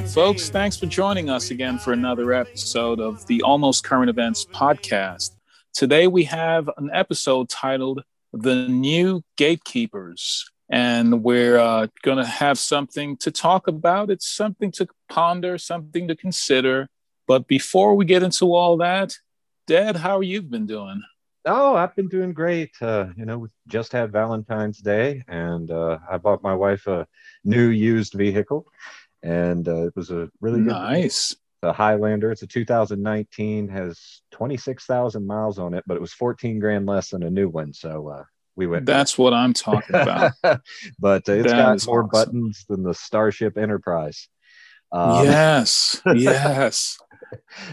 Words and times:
right, 0.00 0.08
folks, 0.08 0.48
thanks 0.48 0.76
for 0.76 0.86
joining 0.86 1.30
us 1.30 1.52
again 1.52 1.78
for 1.78 1.92
another 1.92 2.32
episode 2.32 2.98
of 2.98 3.24
the 3.28 3.40
Almost 3.42 3.84
Current 3.84 4.10
Events 4.10 4.44
podcast. 4.44 5.36
Today 5.72 6.08
we 6.08 6.24
have 6.24 6.68
an 6.78 6.90
episode 6.92 7.48
titled 7.48 8.02
The 8.32 8.66
New 8.66 9.22
Gatekeepers, 9.36 10.50
and 10.68 11.22
we're 11.22 11.58
uh, 11.58 11.86
going 12.02 12.18
to 12.18 12.24
have 12.24 12.58
something 12.58 13.16
to 13.18 13.30
talk 13.30 13.68
about. 13.68 14.10
It's 14.10 14.26
something 14.26 14.72
to 14.72 14.88
ponder, 15.08 15.58
something 15.58 16.08
to 16.08 16.16
consider. 16.16 16.88
But 17.28 17.46
before 17.46 17.94
we 17.94 18.04
get 18.04 18.24
into 18.24 18.52
all 18.52 18.76
that, 18.78 19.14
Dad, 19.68 19.94
how 19.94 20.22
you 20.22 20.42
been 20.42 20.66
doing? 20.66 21.02
Oh, 21.46 21.76
I've 21.76 21.94
been 21.94 22.08
doing 22.08 22.32
great. 22.32 22.72
Uh, 22.80 23.08
you 23.16 23.26
know, 23.26 23.38
we 23.38 23.48
just 23.68 23.92
had 23.92 24.10
Valentine's 24.10 24.78
Day, 24.78 25.22
and 25.28 25.70
uh, 25.70 25.98
I 26.10 26.16
bought 26.16 26.42
my 26.42 26.54
wife 26.54 26.86
a 26.86 27.06
new 27.44 27.68
used 27.68 28.14
vehicle, 28.14 28.66
and 29.24 29.66
uh, 29.66 29.86
it 29.86 29.96
was 29.96 30.10
a 30.10 30.30
really 30.40 30.60
good 30.60 30.72
nice. 30.72 31.34
The 31.62 31.72
Highlander. 31.72 32.30
It's 32.30 32.42
a 32.42 32.46
2019, 32.46 33.68
has 33.68 34.20
26,000 34.32 35.26
miles 35.26 35.58
on 35.58 35.72
it, 35.72 35.82
but 35.86 35.96
it 35.96 36.00
was 36.00 36.12
14 36.12 36.58
grand 36.58 36.84
less 36.84 37.08
than 37.08 37.22
a 37.22 37.30
new 37.30 37.48
one. 37.48 37.72
So 37.72 38.08
uh, 38.08 38.24
we 38.54 38.66
went. 38.66 38.84
That's 38.84 39.16
what 39.16 39.32
I'm 39.32 39.54
talking 39.54 39.96
about. 39.96 40.32
but 40.42 41.26
uh, 41.26 41.32
it's 41.32 41.52
That 41.52 41.56
got 41.56 41.86
more 41.86 42.00
awesome. 42.04 42.10
buttons 42.10 42.66
than 42.68 42.82
the 42.82 42.92
Starship 42.92 43.56
Enterprise. 43.56 44.28
Um, 44.92 45.24
yes, 45.24 46.02
yes. 46.14 46.98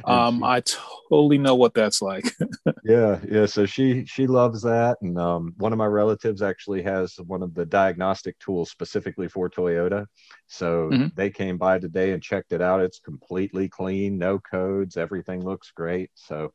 Um, 0.05 0.43
I 0.43 0.61
totally 1.09 1.37
know 1.37 1.55
what 1.55 1.73
that's 1.73 2.01
like. 2.01 2.25
yeah 2.83 3.19
yeah 3.29 3.45
so 3.45 3.65
she 3.65 4.05
she 4.05 4.25
loves 4.27 4.61
that 4.63 4.97
and 5.01 5.17
um, 5.19 5.53
one 5.57 5.71
of 5.71 5.77
my 5.77 5.85
relatives 5.85 6.41
actually 6.41 6.81
has 6.81 7.15
one 7.27 7.43
of 7.43 7.53
the 7.53 7.65
diagnostic 7.65 8.37
tools 8.39 8.71
specifically 8.71 9.27
for 9.27 9.49
toyota 9.49 10.05
so 10.47 10.89
Mhm. 10.91 11.15
they 11.15 11.29
came 11.29 11.57
by 11.57 11.77
today 11.79 12.11
and 12.11 12.21
checked 12.23 12.51
it 12.53 12.61
out 12.61 12.81
it's 12.81 12.99
completely 12.99 13.69
clean 13.69 14.17
no 14.17 14.39
codes 14.39 14.97
everything 14.97 15.43
looks 15.43 15.71
great 15.75 16.09
so 16.15 16.51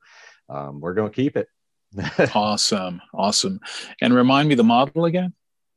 um, 0.49 0.81
we're 0.81 0.95
going 0.95 1.11
to 1.11 1.15
keep 1.15 1.37
it 1.37 1.49
awesome, 2.35 3.01
awesome. 3.15 3.61
And 4.01 4.13
remind 4.13 4.49
me 4.49 4.55
the 4.55 4.65
model 4.65 5.05
again. 5.07 5.33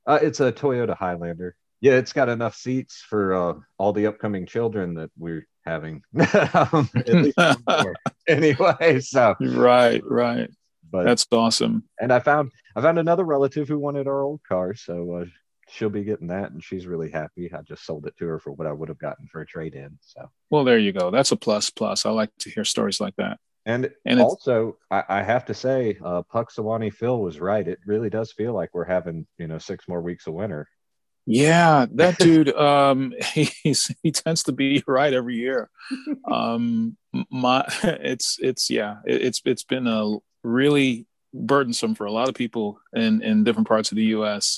uh, 0.06 0.20
it's 0.22 0.40
a 0.40 0.52
toyota 0.52 0.96
highlander 0.98 1.56
yeah 1.82 1.94
it's 1.94 2.14
got 2.14 2.28
enough 2.30 2.56
seats 2.56 3.04
for 3.08 3.34
uh, 3.34 3.54
all 3.78 3.94
the 3.94 4.08
upcoming 4.08 4.46
children 4.46 4.96
that 4.96 5.10
we're 5.18 5.46
having 5.70 6.02
um, 6.54 6.90
at 6.96 7.08
least 7.14 7.38
one 7.38 7.64
more. 7.84 7.96
anyway 8.28 9.00
so 9.00 9.36
right, 9.40 10.02
right. 10.06 10.50
but 10.92 11.04
That's 11.04 11.26
awesome. 11.32 11.84
and 12.00 12.12
I 12.12 12.20
found 12.20 12.52
I 12.76 12.82
found 12.82 13.00
another 13.00 13.24
relative 13.24 13.68
who 13.68 13.80
wanted 13.80 14.08
our 14.08 14.22
old 14.22 14.42
car, 14.48 14.76
so 14.76 14.94
uh, 15.22 15.26
she'll 15.70 15.90
be 15.90 16.04
getting 16.04 16.28
that, 16.28 16.52
and 16.52 16.64
she's 16.64 16.86
really 16.88 17.10
happy. 17.12 17.52
I 17.54 17.62
just 17.62 17.86
sold 17.86 18.06
it 18.08 18.16
to 18.18 18.26
her 18.28 18.40
for 18.40 18.52
what 18.52 18.68
I 18.68 18.72
would 18.72 18.90
have 18.90 19.00
gotten 19.00 19.28
for 19.32 19.42
a 19.42 19.46
trade 19.46 19.76
in. 19.76 19.98
So, 20.02 20.30
Well, 20.50 20.64
there 20.64 20.78
you 20.80 20.92
go. 20.92 21.12
That's 21.12 21.32
a 21.32 21.36
plus. 21.36 21.70
Plus, 21.70 22.06
I 22.06 22.12
like 22.12 22.32
to 22.40 22.50
hear 22.50 22.64
stories 22.66 23.00
like 23.02 23.16
that. 23.18 23.38
and, 23.66 23.90
And 24.06 24.20
also 24.22 24.78
I, 24.90 25.04
I 25.10 25.24
have 25.24 25.46
to 25.46 25.54
say, 25.54 25.98
uh, 26.04 26.24
Punxsutawney 26.34 26.92
Phil 26.94 27.20
was 27.20 27.40
right. 27.40 27.68
It 27.68 27.80
really 27.86 28.10
does 28.10 28.32
feel 28.32 28.54
like 28.54 28.70
we're 28.74 28.86
having 28.86 29.28
you 29.38 29.48
know 29.48 29.58
six 29.58 29.88
more 29.88 30.02
weeks 30.02 30.28
of 30.28 30.34
winter. 30.34 30.68
Yeah, 31.32 31.86
that 31.94 32.18
dude. 32.20 32.52
Um, 32.56 33.14
he's 33.34 33.94
he 34.02 34.12
tends 34.12 34.42
to 34.44 34.52
be 34.52 34.84
right 34.88 35.14
every 35.14 35.36
year. 35.36 35.70
Um, 36.30 36.98
my 37.32 37.64
it's 37.84 38.38
it's 38.42 38.70
yeah, 38.70 38.98
it, 39.06 39.22
it's 39.22 39.42
it's 39.46 39.64
been 39.64 39.86
a 39.88 40.18
really 40.44 41.06
burdensome 41.32 41.94
for 41.94 42.06
a 42.06 42.12
lot 42.12 42.30
of 42.30 42.34
people 42.36 42.80
in 42.94 43.22
in 43.22 43.44
different 43.44 43.68
parts 43.68 43.92
of 43.92 43.96
the 43.98 44.06
U.S. 44.18 44.58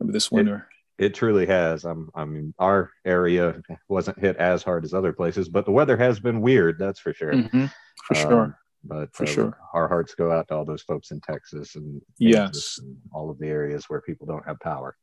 this 0.00 0.30
winter. 0.32 0.66
It 0.98 1.14
truly 1.14 1.46
has. 1.46 1.84
I'm, 1.84 2.10
I 2.14 2.24
mean, 2.26 2.52
our 2.58 2.90
area 3.06 3.62
wasn't 3.88 4.18
hit 4.18 4.36
as 4.36 4.62
hard 4.62 4.84
as 4.84 4.92
other 4.92 5.12
places, 5.14 5.48
but 5.48 5.64
the 5.64 5.70
weather 5.70 5.96
has 5.96 6.20
been 6.20 6.42
weird. 6.42 6.76
That's 6.78 6.98
for 7.00 7.14
sure. 7.14 7.32
Mhm, 7.32 7.72
for 8.04 8.16
Um, 8.16 8.22
sure. 8.22 8.58
But 8.82 9.14
For 9.14 9.24
uh, 9.24 9.26
sure. 9.26 9.58
our 9.72 9.88
hearts 9.88 10.14
go 10.14 10.30
out 10.32 10.48
to 10.48 10.54
all 10.56 10.64
those 10.66 10.82
folks 10.82 11.10
in 11.10 11.20
Texas 11.20 11.74
and 11.76 12.02
Yes. 12.18 12.78
And 12.82 12.96
all 13.12 13.30
of 13.30 13.38
the 13.38 13.46
areas 13.48 13.84
where 13.88 14.00
people 14.02 14.26
don't 14.26 14.44
have 14.46 14.58
power. 14.60 14.94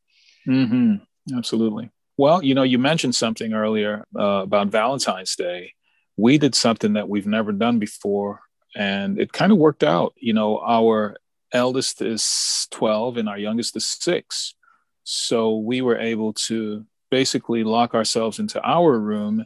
Hmm 0.47 0.95
Absolutely. 1.35 1.91
Well, 2.17 2.41
you 2.41 2.55
know, 2.55 2.63
you 2.63 2.79
mentioned 2.79 3.15
something 3.15 3.53
earlier 3.53 4.03
uh, 4.17 4.41
about 4.43 4.69
Valentine's 4.69 5.35
Day. 5.35 5.73
We 6.15 6.37
did 6.37 6.55
something 6.55 6.93
that 6.93 7.09
we've 7.09 7.27
never 7.27 7.51
done 7.51 7.79
before, 7.79 8.39
and 8.75 9.19
it 9.19 9.33
kind 9.33 9.51
of 9.51 9.57
worked 9.57 9.83
out. 9.83 10.13
You 10.15 10.33
know, 10.33 10.59
our 10.61 11.17
eldest 11.51 12.01
is 12.01 12.67
12 12.71 13.17
and 13.17 13.29
our 13.29 13.37
youngest 13.37 13.75
is 13.75 13.85
six. 13.85 14.55
So 15.03 15.57
we 15.57 15.81
were 15.81 15.97
able 15.97 16.33
to 16.33 16.85
basically 17.09 17.63
lock 17.63 17.93
ourselves 17.93 18.39
into 18.39 18.61
our 18.61 18.99
room. 18.99 19.45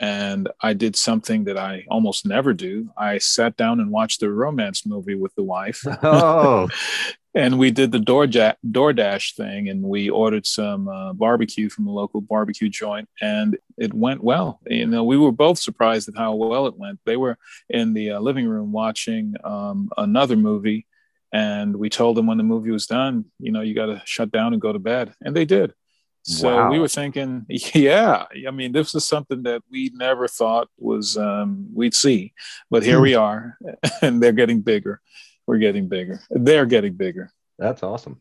And 0.00 0.48
I 0.60 0.74
did 0.74 0.94
something 0.94 1.44
that 1.44 1.58
I 1.58 1.86
almost 1.88 2.26
never 2.26 2.52
do. 2.52 2.90
I 2.96 3.18
sat 3.18 3.56
down 3.56 3.80
and 3.80 3.90
watched 3.90 4.22
a 4.22 4.30
romance 4.30 4.86
movie 4.86 5.14
with 5.14 5.34
the 5.34 5.42
wife 5.42 5.86
Oh, 6.02 6.68
and 7.36 7.58
we 7.58 7.70
did 7.70 7.92
the 7.92 7.98
DoorDash, 7.98 8.54
DoorDash 8.66 9.34
thing, 9.34 9.68
and 9.68 9.82
we 9.82 10.08
ordered 10.08 10.46
some 10.46 10.88
uh, 10.88 11.12
barbecue 11.12 11.68
from 11.68 11.86
a 11.86 11.92
local 11.92 12.22
barbecue 12.22 12.70
joint, 12.70 13.10
and 13.20 13.58
it 13.76 13.92
went 13.92 14.24
well. 14.24 14.58
You 14.66 14.86
know, 14.86 15.04
we 15.04 15.18
were 15.18 15.32
both 15.32 15.58
surprised 15.58 16.08
at 16.08 16.16
how 16.16 16.34
well 16.34 16.66
it 16.66 16.78
went. 16.78 16.98
They 17.04 17.18
were 17.18 17.36
in 17.68 17.92
the 17.92 18.12
uh, 18.12 18.20
living 18.20 18.48
room 18.48 18.72
watching 18.72 19.34
um, 19.44 19.90
another 19.98 20.34
movie, 20.34 20.86
and 21.30 21.76
we 21.76 21.90
told 21.90 22.16
them 22.16 22.26
when 22.26 22.38
the 22.38 22.42
movie 22.44 22.70
was 22.70 22.86
done, 22.86 23.26
you 23.38 23.52
know, 23.52 23.60
you 23.60 23.74
got 23.74 23.86
to 23.86 24.00
shut 24.06 24.32
down 24.32 24.54
and 24.54 24.62
go 24.62 24.72
to 24.72 24.78
bed, 24.78 25.12
and 25.20 25.36
they 25.36 25.44
did. 25.44 25.74
So 26.22 26.56
Wow. 26.56 26.70
we 26.70 26.78
were 26.78 26.88
thinking, 26.88 27.44
yeah, 27.48 28.24
I 28.48 28.50
mean, 28.50 28.72
this 28.72 28.94
is 28.94 29.06
something 29.06 29.42
that 29.42 29.62
we 29.70 29.92
never 29.94 30.26
thought 30.26 30.68
was 30.78 31.18
um, 31.18 31.68
we'd 31.74 31.94
see, 31.94 32.32
but 32.70 32.82
here 32.82 33.00
we 33.00 33.14
are, 33.14 33.58
and 34.00 34.22
they're 34.22 34.32
getting 34.32 34.62
bigger. 34.62 35.02
We're 35.46 35.58
getting 35.58 35.88
bigger. 35.88 36.20
They're 36.30 36.66
getting 36.66 36.94
bigger. 36.94 37.30
that's 37.58 37.82
awesome. 37.82 38.20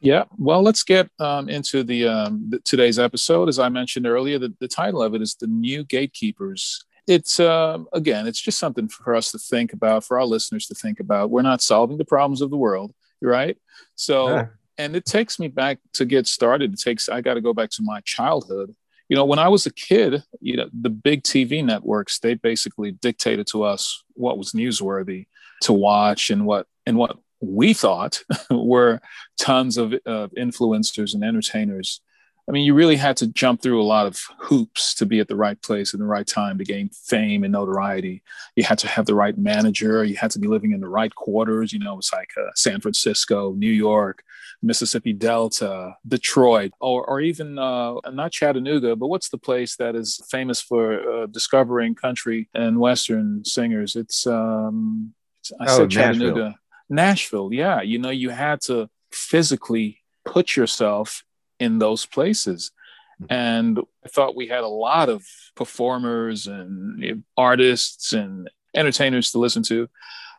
Yeah. 0.00 0.24
Well, 0.36 0.62
let's 0.62 0.82
get 0.82 1.08
um, 1.20 1.48
into 1.48 1.84
the, 1.84 2.08
um, 2.08 2.46
the 2.50 2.58
today's 2.60 2.98
episode. 2.98 3.48
As 3.48 3.60
I 3.60 3.68
mentioned 3.68 4.04
earlier, 4.06 4.36
the, 4.38 4.52
the 4.58 4.66
title 4.66 5.00
of 5.00 5.14
it 5.14 5.22
is 5.22 5.34
"The 5.36 5.46
New 5.46 5.84
Gatekeepers." 5.84 6.84
It's 7.06 7.38
um, 7.38 7.86
again, 7.92 8.26
it's 8.26 8.40
just 8.40 8.58
something 8.58 8.88
for 8.88 9.14
us 9.14 9.30
to 9.32 9.38
think 9.38 9.72
about, 9.72 10.02
for 10.04 10.18
our 10.18 10.24
listeners 10.26 10.66
to 10.66 10.74
think 10.74 10.98
about. 10.98 11.30
We're 11.30 11.42
not 11.42 11.62
solving 11.62 11.98
the 11.98 12.04
problems 12.04 12.40
of 12.40 12.50
the 12.50 12.56
world, 12.56 12.92
right? 13.20 13.56
So, 13.94 14.28
Yeah. 14.28 14.46
and 14.78 14.96
it 14.96 15.04
takes 15.04 15.38
me 15.38 15.46
back 15.48 15.78
to 15.94 16.04
get 16.04 16.26
started. 16.26 16.72
It 16.72 16.80
takes 16.80 17.08
I 17.08 17.20
got 17.20 17.34
to 17.34 17.40
go 17.40 17.52
back 17.54 17.70
to 17.70 17.82
my 17.82 18.00
childhood. 18.00 18.74
You 19.12 19.16
know, 19.16 19.26
when 19.26 19.38
I 19.38 19.48
was 19.48 19.66
a 19.66 19.70
kid, 19.70 20.22
you 20.40 20.56
know, 20.56 20.70
the 20.72 20.88
big 20.88 21.22
TV 21.22 21.62
networks 21.62 22.18
they 22.18 22.32
basically 22.32 22.92
dictated 22.92 23.46
to 23.48 23.62
us 23.62 24.02
what 24.14 24.38
was 24.38 24.52
newsworthy 24.52 25.26
to 25.64 25.74
watch 25.74 26.30
and 26.30 26.46
what 26.46 26.66
and 26.86 26.96
what 26.96 27.18
we 27.42 27.74
thought 27.74 28.24
were 28.50 29.02
tons 29.38 29.76
of 29.76 29.92
uh, 29.92 30.28
influencers 30.38 31.12
and 31.12 31.24
entertainers. 31.24 32.00
I 32.48 32.52
mean, 32.52 32.64
you 32.64 32.74
really 32.74 32.96
had 32.96 33.16
to 33.18 33.28
jump 33.28 33.62
through 33.62 33.80
a 33.80 33.84
lot 33.84 34.06
of 34.06 34.20
hoops 34.38 34.94
to 34.96 35.06
be 35.06 35.20
at 35.20 35.28
the 35.28 35.36
right 35.36 35.60
place 35.62 35.94
at 35.94 36.00
the 36.00 36.06
right 36.06 36.26
time 36.26 36.58
to 36.58 36.64
gain 36.64 36.90
fame 36.90 37.44
and 37.44 37.52
notoriety. 37.52 38.22
You 38.56 38.64
had 38.64 38.78
to 38.78 38.88
have 38.88 39.06
the 39.06 39.14
right 39.14 39.38
manager. 39.38 40.02
You 40.02 40.16
had 40.16 40.32
to 40.32 40.40
be 40.40 40.48
living 40.48 40.72
in 40.72 40.80
the 40.80 40.88
right 40.88 41.14
quarters. 41.14 41.72
You 41.72 41.78
know, 41.78 41.98
it's 41.98 42.12
like 42.12 42.30
uh, 42.36 42.50
San 42.56 42.80
Francisco, 42.80 43.52
New 43.52 43.70
York, 43.70 44.24
Mississippi 44.60 45.12
Delta, 45.12 45.94
Detroit, 46.06 46.72
or, 46.80 47.04
or 47.08 47.20
even 47.20 47.58
uh, 47.60 47.94
not 48.12 48.32
Chattanooga, 48.32 48.96
but 48.96 49.06
what's 49.06 49.28
the 49.28 49.38
place 49.38 49.76
that 49.76 49.94
is 49.94 50.20
famous 50.28 50.60
for 50.60 51.22
uh, 51.22 51.26
discovering 51.26 51.94
country 51.94 52.48
and 52.54 52.80
Western 52.80 53.44
singers? 53.44 53.94
It's, 53.94 54.26
um, 54.26 55.14
I 55.60 55.64
Oh, 55.64 55.66
said 55.66 55.90
Nashville. 55.90 55.90
Chattanooga. 55.90 56.54
Nashville, 56.88 57.52
yeah. 57.52 57.82
You 57.82 57.98
know, 58.00 58.10
you 58.10 58.30
had 58.30 58.60
to 58.62 58.90
physically 59.12 60.00
put 60.24 60.56
yourself 60.56 61.24
in 61.62 61.78
those 61.78 62.06
places. 62.06 62.72
And 63.30 63.78
I 64.04 64.08
thought 64.08 64.34
we 64.34 64.48
had 64.48 64.64
a 64.64 64.76
lot 64.88 65.08
of 65.08 65.22
performers 65.54 66.48
and 66.48 67.22
artists 67.36 68.12
and 68.12 68.50
entertainers 68.74 69.30
to 69.30 69.38
listen 69.38 69.62
to. 69.64 69.88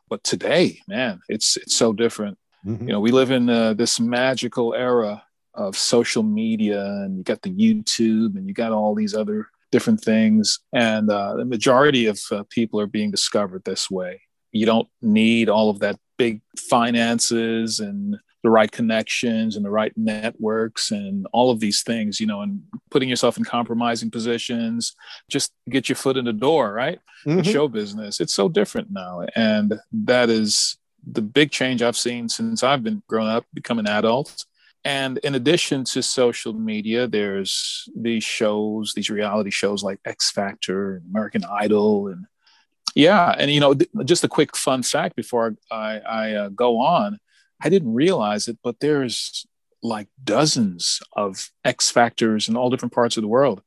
But 0.10 0.24
today, 0.24 0.80
man, 0.88 1.22
it's 1.30 1.56
it's 1.58 1.76
so 1.78 1.94
different. 1.94 2.38
Mhm. 2.66 2.82
You 2.82 2.92
know, 2.94 3.00
we 3.00 3.12
live 3.12 3.32
in 3.32 3.50
uh, 3.50 3.74
this 3.74 4.00
magical 4.00 4.74
era 4.74 5.24
of 5.54 5.78
social 5.78 6.24
media, 6.24 6.84
and 7.04 7.18
you 7.18 7.24
got 7.24 7.42
the 7.42 7.56
YouTube, 7.64 8.36
and 8.36 8.48
you 8.48 8.54
got 8.54 8.72
all 8.72 8.96
these 8.96 9.16
other 9.16 9.48
different 9.72 10.02
things. 10.02 10.60
And 10.74 11.10
uh, 11.10 11.36
the 11.38 11.46
majority 11.46 12.06
of 12.08 12.20
uh, 12.32 12.44
people 12.50 12.80
are 12.80 12.88
being 12.98 13.12
discovered 13.12 13.64
this 13.64 13.90
way. 13.90 14.22
You 14.52 14.66
don't 14.66 14.90
need 15.02 15.48
all 15.50 15.70
of 15.70 15.80
that 15.80 15.98
big 16.18 16.42
finances 16.58 17.80
and 17.80 18.18
the 18.44 18.50
right 18.50 18.72
connections 18.72 19.56
and 19.56 19.66
the 19.66 19.70
right 19.70 19.94
networks 19.96 20.92
and 20.92 21.26
all 21.32 21.50
of 21.50 21.60
these 21.62 21.82
things, 21.82 22.20
you 22.20 22.28
know, 22.28 22.42
and 22.42 22.62
putting 22.92 23.10
yourself 23.10 23.38
in 23.38 23.44
compromising 23.44 24.12
positions, 24.12 24.96
just 25.30 25.54
get 25.70 25.88
your 25.88 25.96
foot 25.96 26.18
in 26.18 26.26
the 26.26 26.34
door, 26.34 26.74
right? 26.74 27.00
Mhm. 27.26 27.46
show 27.46 27.70
business. 27.70 28.20
It's 28.20 28.34
so 28.34 28.50
different 28.50 28.92
now. 28.92 29.26
And 29.34 29.80
that 29.94 30.30
is 30.30 30.78
the 31.10 31.22
big 31.22 31.52
change 31.52 31.82
I've 31.82 31.96
seen 31.98 32.28
since 32.28 32.64
I've 32.64 32.84
been 32.84 33.02
grown 33.08 33.28
up, 33.28 33.46
become 33.54 33.80
an 33.80 33.88
adult. 33.88 34.46
And 34.84 35.20
in 35.20 35.36
addition 35.36 35.86
to 35.86 36.04
social 36.04 36.52
media, 36.52 37.08
there's 37.08 37.88
these 37.96 38.26
shows, 38.26 38.94
these 38.94 39.10
reality 39.10 39.52
shows 39.52 39.84
like 39.84 40.00
X 40.04 40.32
Factor, 40.32 40.96
and 40.98 41.06
American 41.10 41.46
Idol, 41.46 42.10
and 42.10 42.26
yeah, 42.94 43.34
and 43.38 43.50
you 43.50 43.62
know, 43.62 43.74
just 44.04 44.26
a 44.26 44.28
quick 44.28 44.58
fun 44.58 44.84
fact 44.84 45.16
before 45.16 45.56
I, 45.72 46.00
I 46.00 46.34
uh, 46.34 46.50
go 46.50 46.80
on, 46.80 47.18
I 47.62 47.70
didn't 47.70 47.94
realize 47.94 48.48
it, 48.48 48.58
but 48.64 48.80
there's 48.80 49.46
like 49.82 50.08
dozens 50.24 51.02
of 51.16 51.50
X 51.66 51.92
Factors 51.92 52.48
in 52.48 52.56
all 52.56 52.70
different 52.70 52.94
parts 52.94 53.18
of 53.18 53.22
the 53.22 53.28
world. 53.28 53.62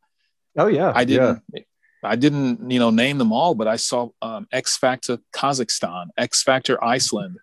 Oh 0.57 0.67
yeah, 0.67 0.93
I 0.95 1.05
didn't. 1.05 1.43
Yeah. 1.53 1.63
I 2.03 2.15
didn't, 2.17 2.71
you 2.71 2.79
know, 2.79 2.91
name 2.91 3.19
them 3.19 3.33
all, 3.33 3.55
but 3.55 3.67
I 3.67 3.77
saw 3.77 4.11
um, 4.23 4.47
X 4.53 4.77
Factor 4.77 5.19
Kazakhstan, 5.35 6.07
X 6.17 6.43
Factor 6.43 6.83
Iceland, 6.83 7.39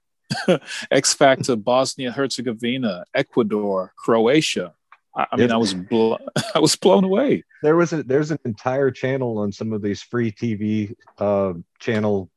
X 0.92 1.14
Factor 1.14 1.56
Bosnia 1.56 2.12
Herzegovina, 2.12 3.04
Ecuador, 3.14 3.94
Croatia. 3.98 4.74
I, 5.16 5.28
I 5.32 5.36
mean, 5.36 5.52
I 5.52 5.58
was 5.58 5.74
blo- 5.74 6.20
I 6.56 6.60
was 6.60 6.76
blown 6.76 7.04
away. 7.04 7.44
There 7.62 7.76
was 7.76 7.94
a 7.94 8.04
there's 8.04 8.32
an 8.32 8.40
entire 8.46 8.92
channel 8.92 9.38
on 9.40 9.52
some 9.52 9.74
of 9.74 9.82
these 9.82 10.02
free 10.02 10.32
TV 10.32 10.96
uh, 11.18 11.54
channel 11.80 12.30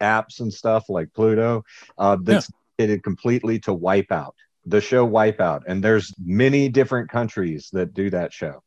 apps 0.00 0.40
and 0.40 0.52
stuff 0.52 0.88
like 0.88 1.12
Pluto 1.14 1.64
uh, 1.98 2.16
that's 2.22 2.50
yeah. 2.80 2.86
dedicated 2.86 3.02
completely 3.04 3.58
to 3.60 3.74
Wipeout, 3.74 4.32
the 4.66 4.80
show 4.80 5.06
Wipeout, 5.06 5.62
and 5.66 5.82
there's 5.82 6.12
many 6.18 6.68
different 6.68 7.10
countries 7.10 7.70
that 7.72 7.94
do 7.94 8.10
that 8.10 8.32
show. 8.32 8.62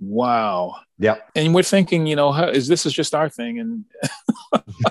Wow. 0.00 0.76
Yeah. 0.98 1.16
And 1.34 1.54
we're 1.54 1.64
thinking, 1.64 2.06
you 2.06 2.14
know, 2.14 2.30
how 2.30 2.48
is 2.48 2.68
this 2.68 2.86
is 2.86 2.92
just 2.92 3.14
our 3.14 3.28
thing 3.28 3.58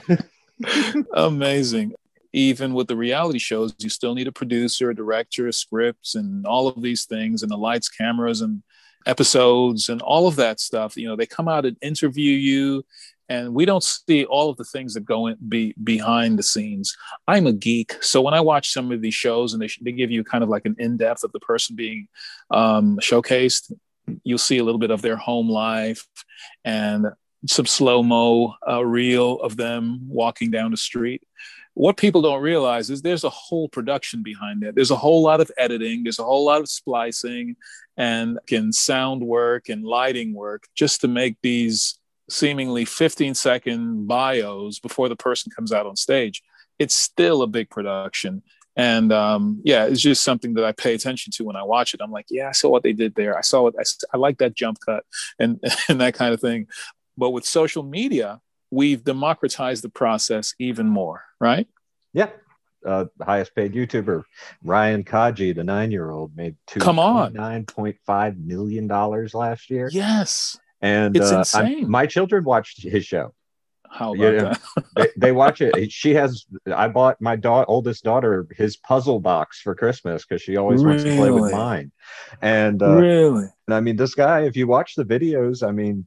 and 0.09 0.25
amazing 1.13 1.93
even 2.33 2.73
with 2.73 2.87
the 2.87 2.95
reality 2.95 3.39
shows, 3.39 3.73
you 3.79 3.89
still 3.89 4.13
need 4.13 4.27
a 4.27 4.31
producer, 4.31 4.89
a 4.89 4.95
director, 4.95 5.51
scripts, 5.51 6.15
and 6.15 6.45
all 6.45 6.67
of 6.67 6.81
these 6.81 7.05
things, 7.05 7.41
and 7.41 7.51
the 7.51 7.57
lights, 7.57 7.89
cameras, 7.89 8.41
and 8.41 8.61
episodes, 9.05 9.89
and 9.89 10.01
all 10.01 10.27
of 10.27 10.35
that 10.35 10.59
stuff. 10.59 10.97
You 10.97 11.07
know, 11.07 11.15
they 11.15 11.25
come 11.25 11.47
out 11.47 11.65
and 11.65 11.77
interview 11.81 12.33
you, 12.33 12.85
and 13.29 13.53
we 13.53 13.65
don't 13.65 13.83
see 13.83 14.25
all 14.25 14.49
of 14.49 14.57
the 14.57 14.63
things 14.63 14.93
that 14.93 15.05
go 15.05 15.27
in 15.27 15.37
be 15.47 15.73
behind 15.83 16.39
the 16.39 16.43
scenes. 16.43 16.95
I'm 17.27 17.47
a 17.47 17.53
geek, 17.53 18.01
so 18.01 18.21
when 18.21 18.33
I 18.33 18.41
watch 18.41 18.71
some 18.71 18.91
of 18.91 19.01
these 19.01 19.13
shows 19.13 19.53
and 19.53 19.61
they, 19.61 19.69
they 19.81 19.91
give 19.91 20.11
you 20.11 20.23
kind 20.23 20.43
of 20.43 20.49
like 20.49 20.65
an 20.65 20.75
in 20.79 20.97
depth 20.97 21.23
of 21.23 21.31
the 21.31 21.39
person 21.39 21.75
being 21.75 22.07
um, 22.51 22.97
showcased, 23.01 23.71
you'll 24.23 24.37
see 24.37 24.57
a 24.57 24.63
little 24.63 24.79
bit 24.79 24.91
of 24.91 25.01
their 25.01 25.17
home 25.17 25.49
life 25.49 26.05
and 26.63 27.07
some 27.45 27.65
slow 27.65 28.01
mo 28.01 28.55
uh, 28.67 28.83
reel 28.83 29.39
of 29.41 29.57
them 29.57 30.01
walking 30.07 30.49
down 30.49 30.71
the 30.71 30.77
street 30.77 31.21
what 31.77 31.95
people 31.95 32.23
don't 32.23 32.41
realize 32.41 32.89
is 32.89 33.03
there's 33.03 33.23
a 33.23 33.29
whole 33.29 33.69
production 33.69 34.23
behind 34.23 34.63
it. 34.63 34.73
There's 34.73 34.89
a 34.89 34.95
whole 34.95 35.21
lot 35.21 35.41
of 35.41 35.51
editing, 35.59 36.01
there's 36.01 36.17
a 36.17 36.23
whole 36.23 36.43
lot 36.43 36.59
of 36.59 36.67
splicing 36.67 37.55
and 37.95 38.39
can 38.47 38.73
sound 38.73 39.21
work 39.21 39.69
and 39.69 39.85
lighting 39.85 40.33
work 40.33 40.63
just 40.73 41.01
to 41.01 41.07
make 41.07 41.37
these 41.43 41.99
seemingly 42.29 42.85
15 42.85 43.33
second 43.35 44.07
bios 44.07 44.79
before 44.79 45.09
the 45.09 45.15
person 45.15 45.51
comes 45.55 45.71
out 45.71 45.85
on 45.85 45.95
stage. 45.95 46.41
It's 46.79 46.95
still 46.95 47.41
a 47.41 47.47
big 47.47 47.69
production. 47.69 48.43
And 48.75 49.11
um, 49.11 49.61
yeah, 49.63 49.85
it's 49.85 50.01
just 50.01 50.23
something 50.23 50.53
that 50.53 50.63
I 50.63 50.71
pay 50.71 50.93
attention 50.93 51.31
to 51.33 51.43
when 51.43 51.55
I 51.55 51.63
watch 51.63 51.95
it. 51.95 52.01
I'm 52.01 52.11
like, 52.11 52.27
yeah, 52.29 52.49
I 52.49 52.51
saw 52.51 52.69
what 52.69 52.83
they 52.83 52.93
did 52.93 53.15
there. 53.15 53.35
I 53.35 53.41
saw 53.41 53.63
what 53.63 53.73
I, 53.79 53.83
I 54.13 54.17
like 54.17 54.37
that 54.37 54.53
jump 54.53 54.77
cut 54.85 55.03
and, 55.39 55.59
and 55.89 55.99
that 55.99 56.13
kind 56.13 56.33
of 56.33 56.39
thing. 56.39 56.67
But 57.17 57.31
with 57.31 57.45
social 57.45 57.81
media, 57.81 58.39
we've 58.69 59.03
democratized 59.03 59.83
the 59.83 59.89
process 59.89 60.53
even 60.59 60.87
more, 60.87 61.23
right? 61.41 61.67
Yeah. 62.13 62.29
Uh, 62.85 63.05
the 63.17 63.25
highest 63.25 63.55
paid 63.55 63.73
YouTuber, 63.73 64.23
Ryan 64.63 65.03
Kaji, 65.03 65.55
the 65.55 65.63
nine 65.63 65.89
year 65.89 66.11
old, 66.11 66.37
made 66.37 66.55
two 66.67 66.79
come 66.79 66.99
on 66.99 67.33
nine 67.33 67.65
point 67.65 67.97
five 68.05 68.37
million 68.37 68.87
dollars 68.87 69.33
last 69.33 69.69
year. 69.71 69.89
Yes, 69.91 70.57
and 70.81 71.15
it's 71.15 71.31
uh, 71.31 71.39
insane. 71.39 71.89
my 71.89 72.05
children 72.05 72.43
watched 72.43 72.83
his 72.83 73.05
show. 73.05 73.33
How 73.89 74.13
about 74.13 74.33
yeah, 74.33 74.41
that? 74.75 74.85
they, 74.95 75.07
they, 75.17 75.31
watch 75.31 75.61
it. 75.61 75.91
She 75.91 76.13
has. 76.13 76.45
I 76.73 76.87
bought 76.87 77.21
my 77.21 77.35
da- 77.35 77.65
oldest 77.67 78.03
daughter 78.03 78.47
his 78.51 78.77
puzzle 78.77 79.19
box 79.19 79.61
for 79.61 79.75
Christmas 79.75 80.25
because 80.25 80.41
she 80.41 80.57
always 80.57 80.83
really? 80.83 80.97
wants 80.97 81.03
to 81.05 81.15
play 81.15 81.31
with 81.31 81.51
mine. 81.51 81.91
And 82.41 82.81
uh, 82.81 82.95
really, 82.95 83.45
and 83.67 83.73
I 83.73 83.79
mean, 83.79 83.95
this 83.95 84.15
guy. 84.15 84.41
If 84.41 84.57
you 84.57 84.67
watch 84.67 84.95
the 84.95 85.05
videos, 85.05 85.67
I 85.67 85.71
mean, 85.71 86.05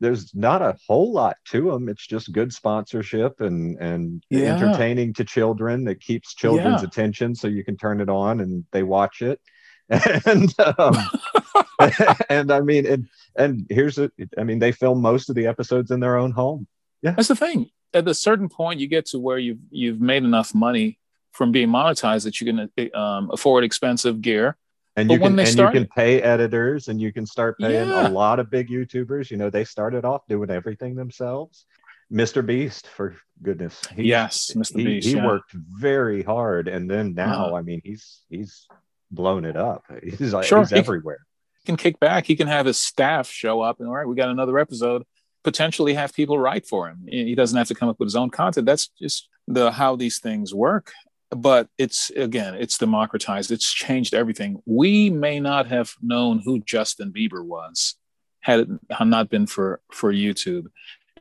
there's 0.00 0.34
not 0.34 0.62
a 0.62 0.76
whole 0.86 1.12
lot 1.12 1.36
to 1.46 1.70
them. 1.70 1.88
It's 1.88 2.06
just 2.06 2.32
good 2.32 2.52
sponsorship 2.52 3.40
and 3.40 3.78
and 3.80 4.22
yeah. 4.30 4.54
entertaining 4.54 5.14
to 5.14 5.24
children 5.24 5.84
that 5.84 6.00
keeps 6.00 6.34
children's 6.34 6.82
yeah. 6.82 6.88
attention, 6.88 7.34
so 7.34 7.48
you 7.48 7.64
can 7.64 7.76
turn 7.76 8.00
it 8.00 8.08
on 8.08 8.40
and 8.40 8.64
they 8.72 8.82
watch 8.82 9.22
it. 9.22 9.40
And 9.88 10.52
um, 10.78 10.96
and 12.28 12.52
I 12.52 12.60
mean, 12.60 12.86
and 12.86 13.08
and 13.36 13.66
here's 13.68 13.98
it. 13.98 14.12
I 14.38 14.44
mean, 14.44 14.58
they 14.58 14.72
film 14.72 15.00
most 15.00 15.28
of 15.28 15.36
the 15.36 15.46
episodes 15.46 15.90
in 15.90 16.00
their 16.00 16.16
own 16.16 16.32
home. 16.32 16.66
Yeah, 17.02 17.12
that's 17.12 17.28
the 17.28 17.36
thing. 17.36 17.70
At 17.94 18.08
a 18.08 18.14
certain 18.14 18.48
point, 18.48 18.80
you 18.80 18.88
get 18.88 19.06
to 19.06 19.18
where 19.18 19.38
you've 19.38 19.58
you've 19.70 20.00
made 20.00 20.24
enough 20.24 20.54
money 20.54 20.98
from 21.32 21.52
being 21.52 21.68
monetized 21.68 22.24
that 22.24 22.40
you 22.40 22.46
can 22.46 22.94
um, 22.94 23.30
afford 23.30 23.62
expensive 23.62 24.22
gear 24.22 24.56
and 24.96 25.10
you 25.10 25.18
can 25.18 25.38
and 25.38 25.58
you 25.58 25.70
can 25.70 25.86
pay 25.86 26.20
editors 26.22 26.88
and 26.88 27.00
you 27.00 27.12
can 27.12 27.26
start 27.26 27.58
paying 27.58 27.88
yeah. 27.88 28.08
a 28.08 28.10
lot 28.10 28.40
of 28.40 28.50
big 28.50 28.68
youtubers 28.68 29.30
you 29.30 29.36
know 29.36 29.50
they 29.50 29.64
started 29.64 30.04
off 30.04 30.26
doing 30.28 30.50
everything 30.50 30.94
themselves 30.94 31.66
mr 32.10 32.44
beast 32.44 32.86
for 32.86 33.14
goodness 33.42 33.80
he, 33.94 34.04
yes 34.04 34.52
mr 34.56 34.78
he, 34.78 34.84
beast 34.84 35.08
he 35.08 35.14
yeah. 35.14 35.26
worked 35.26 35.52
very 35.52 36.22
hard 36.22 36.68
and 36.68 36.90
then 36.90 37.14
now 37.14 37.46
uh-huh. 37.46 37.56
i 37.56 37.62
mean 37.62 37.80
he's 37.84 38.22
he's 38.30 38.66
blown 39.10 39.44
it 39.44 39.56
up 39.56 39.84
he's 40.02 40.32
like 40.32 40.46
sure, 40.46 40.60
he's 40.60 40.70
he 40.70 40.76
everywhere 40.76 41.18
he 41.18 41.35
can 41.66 41.76
kick 41.76 42.00
back. 42.00 42.26
He 42.26 42.36
can 42.36 42.48
have 42.48 42.66
his 42.66 42.78
staff 42.78 43.28
show 43.28 43.60
up 43.60 43.80
and 43.80 43.88
all 43.88 43.94
right 43.94 44.08
we 44.08 44.14
got 44.14 44.30
another 44.30 44.58
episode. 44.58 45.02
Potentially 45.44 45.94
have 45.94 46.14
people 46.14 46.38
write 46.38 46.66
for 46.66 46.88
him. 46.88 47.06
He 47.08 47.34
doesn't 47.34 47.56
have 47.56 47.68
to 47.68 47.74
come 47.74 47.88
up 47.88 48.00
with 48.00 48.06
his 48.06 48.16
own 48.16 48.30
content. 48.30 48.66
That's 48.66 48.88
just 49.00 49.28
the 49.46 49.70
how 49.70 49.96
these 49.96 50.18
things 50.18 50.54
work. 50.54 50.92
But 51.30 51.68
it's 51.76 52.10
again 52.10 52.54
it's 52.54 52.78
democratized. 52.78 53.50
It's 53.50 53.70
changed 53.70 54.14
everything. 54.14 54.62
We 54.64 55.10
may 55.10 55.40
not 55.40 55.66
have 55.66 55.92
known 56.00 56.40
who 56.44 56.60
justin 56.60 57.12
bieber 57.12 57.44
was 57.44 57.96
had 58.40 58.60
it 58.60 58.68
not 59.04 59.28
been 59.28 59.46
for 59.46 59.80
for 59.92 60.12
youtube. 60.12 60.66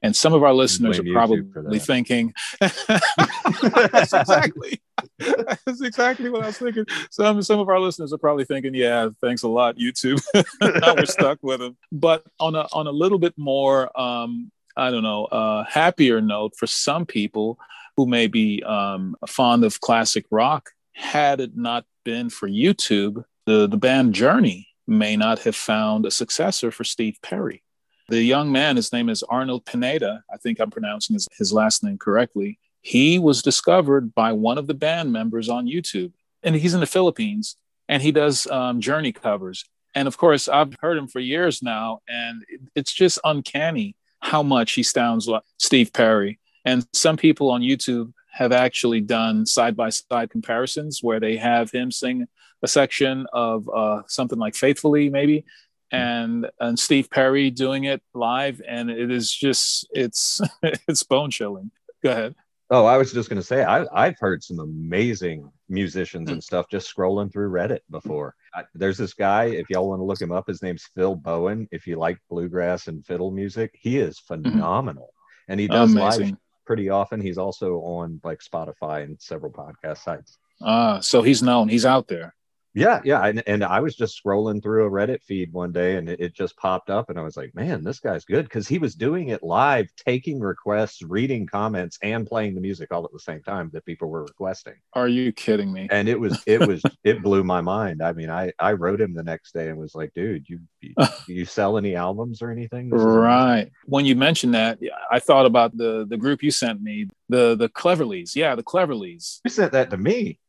And 0.02 0.16
some 0.16 0.34
of 0.34 0.44
our 0.44 0.54
listeners 0.54 1.00
are 1.00 1.12
probably 1.12 1.80
thinking 1.80 2.34
exactly 2.62 4.82
that's 5.66 5.82
exactly 5.82 6.30
what 6.30 6.44
i 6.44 6.48
was 6.48 6.58
thinking 6.58 6.86
some 7.10 7.42
some 7.42 7.60
of 7.60 7.70
our 7.70 7.80
listeners 7.80 8.14
are 8.14 8.18
probably 8.18 8.46
thinking 8.46 8.74
yeah 8.74 9.10
thanks 9.22 9.44
a 9.44 9.48
lot 9.48 9.78
youtube 9.78 10.22
now 10.82 10.96
we're 10.96 11.06
stuck 11.06 11.38
with 11.42 11.60
them 11.60 11.76
but 11.92 12.24
on 12.40 12.56
a 12.56 12.68
on 12.74 12.88
a 12.88 12.92
little 12.92 13.20
bit 13.20 13.34
more 13.38 13.90
um 14.00 14.52
i 14.78 14.92
don't 14.92 15.04
know 15.04 15.26
uh 15.26 15.64
happier 15.64 16.22
note 16.22 16.54
for 16.58 16.68
some 16.68 17.06
people 17.06 17.58
who 17.98 18.06
may 18.06 18.28
be 18.28 18.62
um, 18.64 19.16
fond 19.28 19.64
of 19.64 19.80
classic 19.82 20.26
rock, 20.32 20.72
had 20.94 21.40
it 21.40 21.56
not 21.56 21.86
been 22.04 22.30
for 22.30 22.48
YouTube, 22.48 23.24
the, 23.46 23.68
the 23.68 23.78
band 23.78 24.14
Journey 24.14 24.68
may 24.88 25.16
not 25.16 25.40
have 25.40 25.56
found 25.56 26.06
a 26.06 26.12
successor 26.12 26.72
for 26.72 26.84
Steve 26.84 27.18
Perry. 27.22 27.64
The 28.10 28.22
young 28.22 28.52
man, 28.52 28.76
his 28.76 28.94
name 28.94 29.10
is 29.10 29.24
Arnold 29.24 29.66
Pineda. 29.66 30.24
I 30.32 30.38
think 30.38 30.60
I'm 30.60 30.70
pronouncing 30.70 31.16
his, 31.16 31.28
his 31.38 31.52
last 31.52 31.84
name 31.84 31.98
correctly. 31.98 32.60
He 32.86 33.18
was 33.18 33.42
discovered 33.42 34.14
by 34.14 34.32
one 34.32 34.60
of 34.60 34.68
the 34.68 34.76
band 34.76 35.12
members 35.12 35.50
on 35.50 35.66
YouTube, 35.66 36.12
and 36.44 36.54
he's 36.54 36.76
in 36.76 36.82
the 36.82 36.86
Philippines, 36.86 37.58
and 37.90 38.04
he 38.04 38.12
does 38.12 38.46
um, 38.46 38.80
Journey 38.80 39.12
covers. 39.12 39.66
And 39.96 40.08
of 40.08 40.20
course, 40.20 40.48
I've 40.48 40.76
heard 40.80 40.96
him 40.96 41.08
for 41.08 41.20
years 41.20 41.64
now, 41.64 42.02
and 42.08 42.46
it's 42.76 42.94
just 42.94 43.18
uncanny 43.24 43.96
how 44.20 44.44
much 44.44 44.74
he 44.74 44.84
sounds 44.84 45.28
like 45.28 45.42
Steve 45.58 45.94
Perry. 45.94 46.38
And 46.64 46.86
some 46.94 47.18
people 47.18 47.50
on 47.50 47.62
YouTube 47.62 48.14
have 48.32 48.52
actually 48.52 49.02
done 49.02 49.48
side 49.48 49.76
by 49.76 49.90
side 49.90 50.30
comparisons 50.30 51.02
where 51.02 51.20
they 51.20 51.38
have 51.38 51.72
him 51.72 51.90
sing 51.90 52.28
a 52.62 52.68
section 52.68 53.26
of 53.34 53.68
uh, 53.68 54.04
something 54.06 54.38
like 54.38 54.54
Faithfully, 54.54 55.10
maybe, 55.10 55.44
and 55.90 56.52
and 56.60 56.78
Steve 56.78 57.10
Perry 57.10 57.50
doing 57.50 57.86
it 57.86 58.04
live, 58.14 58.62
and 58.68 58.92
it 58.92 59.10
is 59.10 59.32
just 59.32 59.88
it's 59.92 60.40
it's 60.88 61.02
bone 61.02 61.32
chilling. 61.32 61.72
Go 62.04 62.12
ahead. 62.12 62.36
Oh, 62.72 62.86
I 62.86 62.98
was 62.98 63.14
just 63.14 63.30
going 63.30 63.40
to 63.40 63.46
say 63.46 63.64
I, 63.64 63.86
I've 63.94 64.18
heard 64.20 64.44
some 64.44 64.60
amazing 64.60 65.52
musicians 65.70 66.32
and 66.32 66.44
stuff 66.44 66.66
just 66.70 66.94
scrolling 66.94 67.32
through 67.32 67.52
Reddit 67.52 67.82
before. 67.92 68.34
I, 68.56 68.64
there's 68.74 68.98
this 68.98 69.14
guy, 69.14 69.46
if 69.46 69.70
y'all 69.70 69.88
want 69.88 70.00
to 70.00 70.04
look 70.04 70.20
him 70.20 70.32
up, 70.32 70.48
his 70.48 70.64
name's 70.64 70.90
Phil 70.96 71.16
Bowen. 71.16 71.68
If 71.72 71.86
you 71.86 71.98
like 71.98 72.18
bluegrass 72.30 72.88
and 72.88 73.06
fiddle 73.06 73.30
music, 73.30 73.72
he 73.74 74.00
is 74.00 74.20
mm-hmm. 74.20 74.50
phenomenal, 74.50 75.14
mm-hmm. 75.14 75.52
and 75.52 75.60
he 75.60 75.68
does 75.68 75.92
Amazing. 75.92 76.30
live 76.30 76.38
pretty 76.66 76.90
often. 76.90 77.22
He's 77.22 77.38
also 77.38 77.76
on 77.82 78.20
like 78.24 78.40
Spotify 78.40 79.04
and 79.04 79.22
several 79.22 79.52
podcast 79.52 80.00
sites. 80.00 80.40
Ah, 80.62 81.00
so 81.02 81.22
he's 81.22 81.44
known. 81.44 81.68
He's 81.68 81.86
out 81.86 82.08
there. 82.08 82.34
Yeah, 82.76 83.00
yeah, 83.06 83.26
and, 83.26 83.42
and 83.48 83.64
I 83.64 83.80
was 83.80 83.96
just 83.96 84.22
scrolling 84.22 84.62
through 84.62 84.86
a 84.86 84.92
Reddit 84.92 85.24
feed 85.24 85.54
one 85.54 85.72
day, 85.72 85.96
and 85.96 86.10
it, 86.10 86.20
it 86.20 86.34
just 86.34 86.58
popped 86.58 86.90
up, 86.90 87.10
and 87.10 87.18
I 87.18 87.22
was 87.22 87.38
like, 87.38 87.56
"Man, 87.56 87.86
this 87.86 88.02
guy's 88.02 88.26
good," 88.26 88.44
because 88.44 88.68
he 88.68 88.80
was 88.80 88.96
doing 88.96 89.30
it 89.30 89.42
live, 89.42 89.88
taking 89.96 90.42
requests, 90.42 91.02
reading 91.02 91.48
comments, 91.48 91.98
and 92.04 92.28
playing 92.28 92.54
the 92.54 92.60
music 92.60 92.94
all 92.94 93.06
at 93.06 93.14
the 93.14 93.20
same 93.20 93.42
time 93.44 93.70
that 93.72 93.86
people 93.86 94.10
were 94.10 94.24
requesting. 94.24 94.74
Are 94.92 95.08
you 95.08 95.32
kidding 95.32 95.72
me? 95.72 95.88
And 95.90 96.10
it 96.10 96.20
was, 96.20 96.44
it 96.46 96.68
was, 96.68 96.84
it 97.06 97.24
blew 97.24 97.46
my 97.46 97.62
mind. 97.62 98.02
I 98.04 98.12
mean, 98.12 98.30
I 98.30 98.52
I 98.60 98.74
wrote 98.74 99.00
him 99.00 99.14
the 99.14 99.24
next 99.24 99.54
day 99.54 99.70
and 99.70 99.78
was 99.78 99.96
like, 99.96 100.14
"Dude, 100.14 100.50
you 100.50 100.60
you, 100.82 100.94
you 101.28 101.46
sell 101.46 101.78
any 101.78 101.96
albums 101.96 102.42
or 102.42 102.52
anything?" 102.52 102.90
right. 102.90 103.72
When 103.86 104.04
you 104.06 104.18
mentioned 104.18 104.54
that, 104.54 104.80
I 105.10 105.20
thought 105.20 105.46
about 105.46 105.78
the 105.78 106.06
the 106.10 106.18
group 106.18 106.44
you 106.44 106.52
sent 106.52 106.82
me, 106.82 107.08
the 107.30 107.56
the 107.56 107.70
Cleverlys. 107.70 108.36
Yeah, 108.36 108.56
the 108.56 108.64
Cleverlys. 108.64 109.40
You 109.46 109.50
sent 109.50 109.72
that 109.72 109.92
to 109.92 109.98
me. 109.98 110.40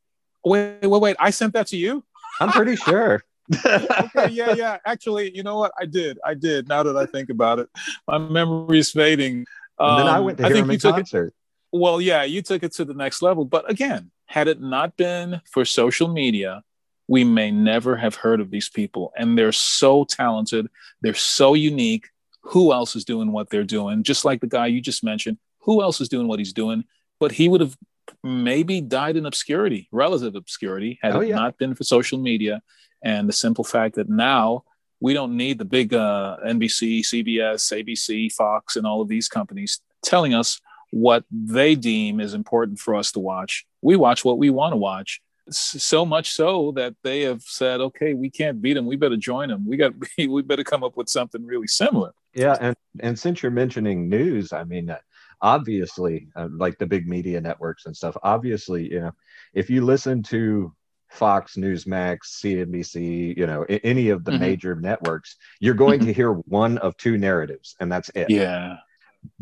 Wait, 0.45 0.83
wait, 0.83 1.00
wait! 1.00 1.16
I 1.21 1.30
sent 1.30 1.52
that 1.54 1.68
to 1.68 1.76
you. 1.76 2.04
I'm 2.40 2.50
pretty 2.50 2.76
sure. 2.76 3.25
okay, 3.64 4.28
yeah, 4.31 4.55
yeah. 4.55 4.78
Actually, 4.85 5.35
you 5.35 5.43
know 5.43 5.57
what? 5.59 5.73
I 5.81 5.87
did. 5.87 6.19
I 6.25 6.35
did. 6.35 6.69
Now 6.69 6.83
that 6.83 6.97
I 6.97 7.07
think 7.07 7.31
about 7.31 7.59
it, 7.59 7.69
my 8.09 8.19
memory 8.19 8.78
is 8.78 8.90
fading. 8.90 9.47
Um, 9.78 9.99
then 9.99 10.09
I 10.09 10.21
went 10.21 10.38
to 10.38 10.47
I 10.47 10.50
think 10.50 10.71
you 10.71 10.78
took 10.78 10.97
concert. 10.97 11.28
It, 11.28 11.35
well, 11.73 12.00
yeah, 12.00 12.25
you 12.25 12.43
took 12.43 12.62
it 12.62 12.73
to 12.73 12.85
the 12.85 12.95
next 12.95 13.23
level. 13.23 13.45
But 13.45 13.71
again, 13.71 14.11
had 14.26 14.49
it 14.49 14.61
not 14.61 14.97
been 14.97 15.40
for 15.50 15.64
social 15.64 16.09
media, 16.09 16.62
we 17.09 17.25
may 17.25 17.50
never 17.50 17.97
have 17.97 18.16
heard 18.16 18.40
of 18.40 18.50
these 18.50 18.69
people. 18.69 19.12
And 19.16 19.38
they're 19.38 19.52
so 19.52 20.05
talented. 20.05 20.69
They're 21.02 21.14
so 21.14 21.55
unique. 21.55 22.09
Who 22.40 22.73
else 22.73 22.97
is 22.97 23.05
doing 23.05 23.33
what 23.33 23.50
they're 23.50 23.64
doing? 23.64 24.02
Just 24.02 24.25
like 24.25 24.40
the 24.40 24.47
guy 24.47 24.66
you 24.66 24.81
just 24.81 25.05
mentioned. 25.05 25.38
Who 25.61 25.83
else 25.83 26.00
is 26.00 26.09
doing 26.09 26.28
what 26.28 26.38
he's 26.38 26.52
doing? 26.52 26.85
But 27.19 27.33
he 27.33 27.49
would 27.49 27.61
have 27.61 27.76
maybe 28.22 28.80
died 28.80 29.16
in 29.16 29.26
obscurity, 29.26 29.88
relative 29.92 30.34
obscurity, 30.34 30.98
had 31.02 31.16
oh, 31.16 31.20
it 31.20 31.28
yeah. 31.28 31.36
not 31.36 31.58
been 31.58 31.75
for 31.75 31.84
social 31.84 32.18
media 32.18 32.62
and 33.02 33.28
the 33.28 33.32
simple 33.32 33.64
fact 33.64 33.96
that 33.96 34.08
now 34.08 34.64
we 35.00 35.14
don't 35.14 35.36
need 35.36 35.58
the 35.58 35.64
big 35.64 35.92
uh, 35.92 36.38
NBC, 36.44 37.00
CBS, 37.00 37.72
ABC, 37.72 38.32
Fox, 38.32 38.76
and 38.76 38.86
all 38.86 39.00
of 39.00 39.08
these 39.08 39.28
companies 39.28 39.80
telling 40.02 40.34
us 40.34 40.60
what 40.90 41.25
they 41.30 41.75
deem 41.75 42.20
is 42.20 42.34
important 42.34 42.78
for 42.78 42.94
us 42.94 43.12
to 43.12 43.20
watch. 43.20 43.66
We 43.82 43.96
watch 43.96 44.25
what 44.25 44.38
we 44.38 44.50
want 44.50 44.72
to 44.72 44.76
watch. 44.76 45.20
So 45.50 46.04
much 46.04 46.32
so 46.32 46.72
that 46.72 46.96
they 47.04 47.20
have 47.22 47.42
said, 47.42 47.80
"Okay, 47.80 48.14
we 48.14 48.30
can't 48.30 48.60
beat 48.60 48.75
them. 48.75 48.86
We 48.86 48.96
better 48.96 49.16
join 49.16 49.48
them. 49.48 49.64
We 49.64 49.76
got. 49.76 49.92
We 50.18 50.42
better 50.42 50.64
come 50.64 50.82
up 50.82 50.96
with 50.96 51.08
something 51.08 51.46
really 51.46 51.68
similar." 51.68 52.12
Yeah, 52.34 52.56
and 52.60 52.76
and 52.98 53.16
since 53.16 53.42
you're 53.42 53.52
mentioning 53.52 54.08
news, 54.08 54.52
I 54.52 54.64
mean, 54.64 54.96
obviously 55.40 56.28
uh, 56.37 56.49
like 56.50 56.78
the 56.78 56.87
big 56.87 57.07
media 57.07 57.40
networks 57.40 57.87
and 57.87 57.97
stuff 57.97 58.16
obviously 58.23 58.90
you 58.90 59.00
know 59.00 59.12
if 59.55 59.69
you 59.69 59.85
listen 59.85 60.23
to 60.23 60.73
fox 61.11 61.55
newsmax 61.57 62.19
cnbc 62.43 63.37
you 63.37 63.47
know 63.47 63.64
any 63.69 64.09
of 64.09 64.25
the 64.25 64.31
mm-hmm. 64.33 64.40
major 64.40 64.75
networks 64.75 65.37
you're 65.61 65.75
going 65.75 66.00
to 66.05 66.12
hear 66.12 66.33
one 66.33 66.78
of 66.78 66.97
two 66.97 67.16
narratives 67.16 67.76
and 67.81 67.90
that's 67.90 68.11
it. 68.14 68.28
Yeah 68.28 68.76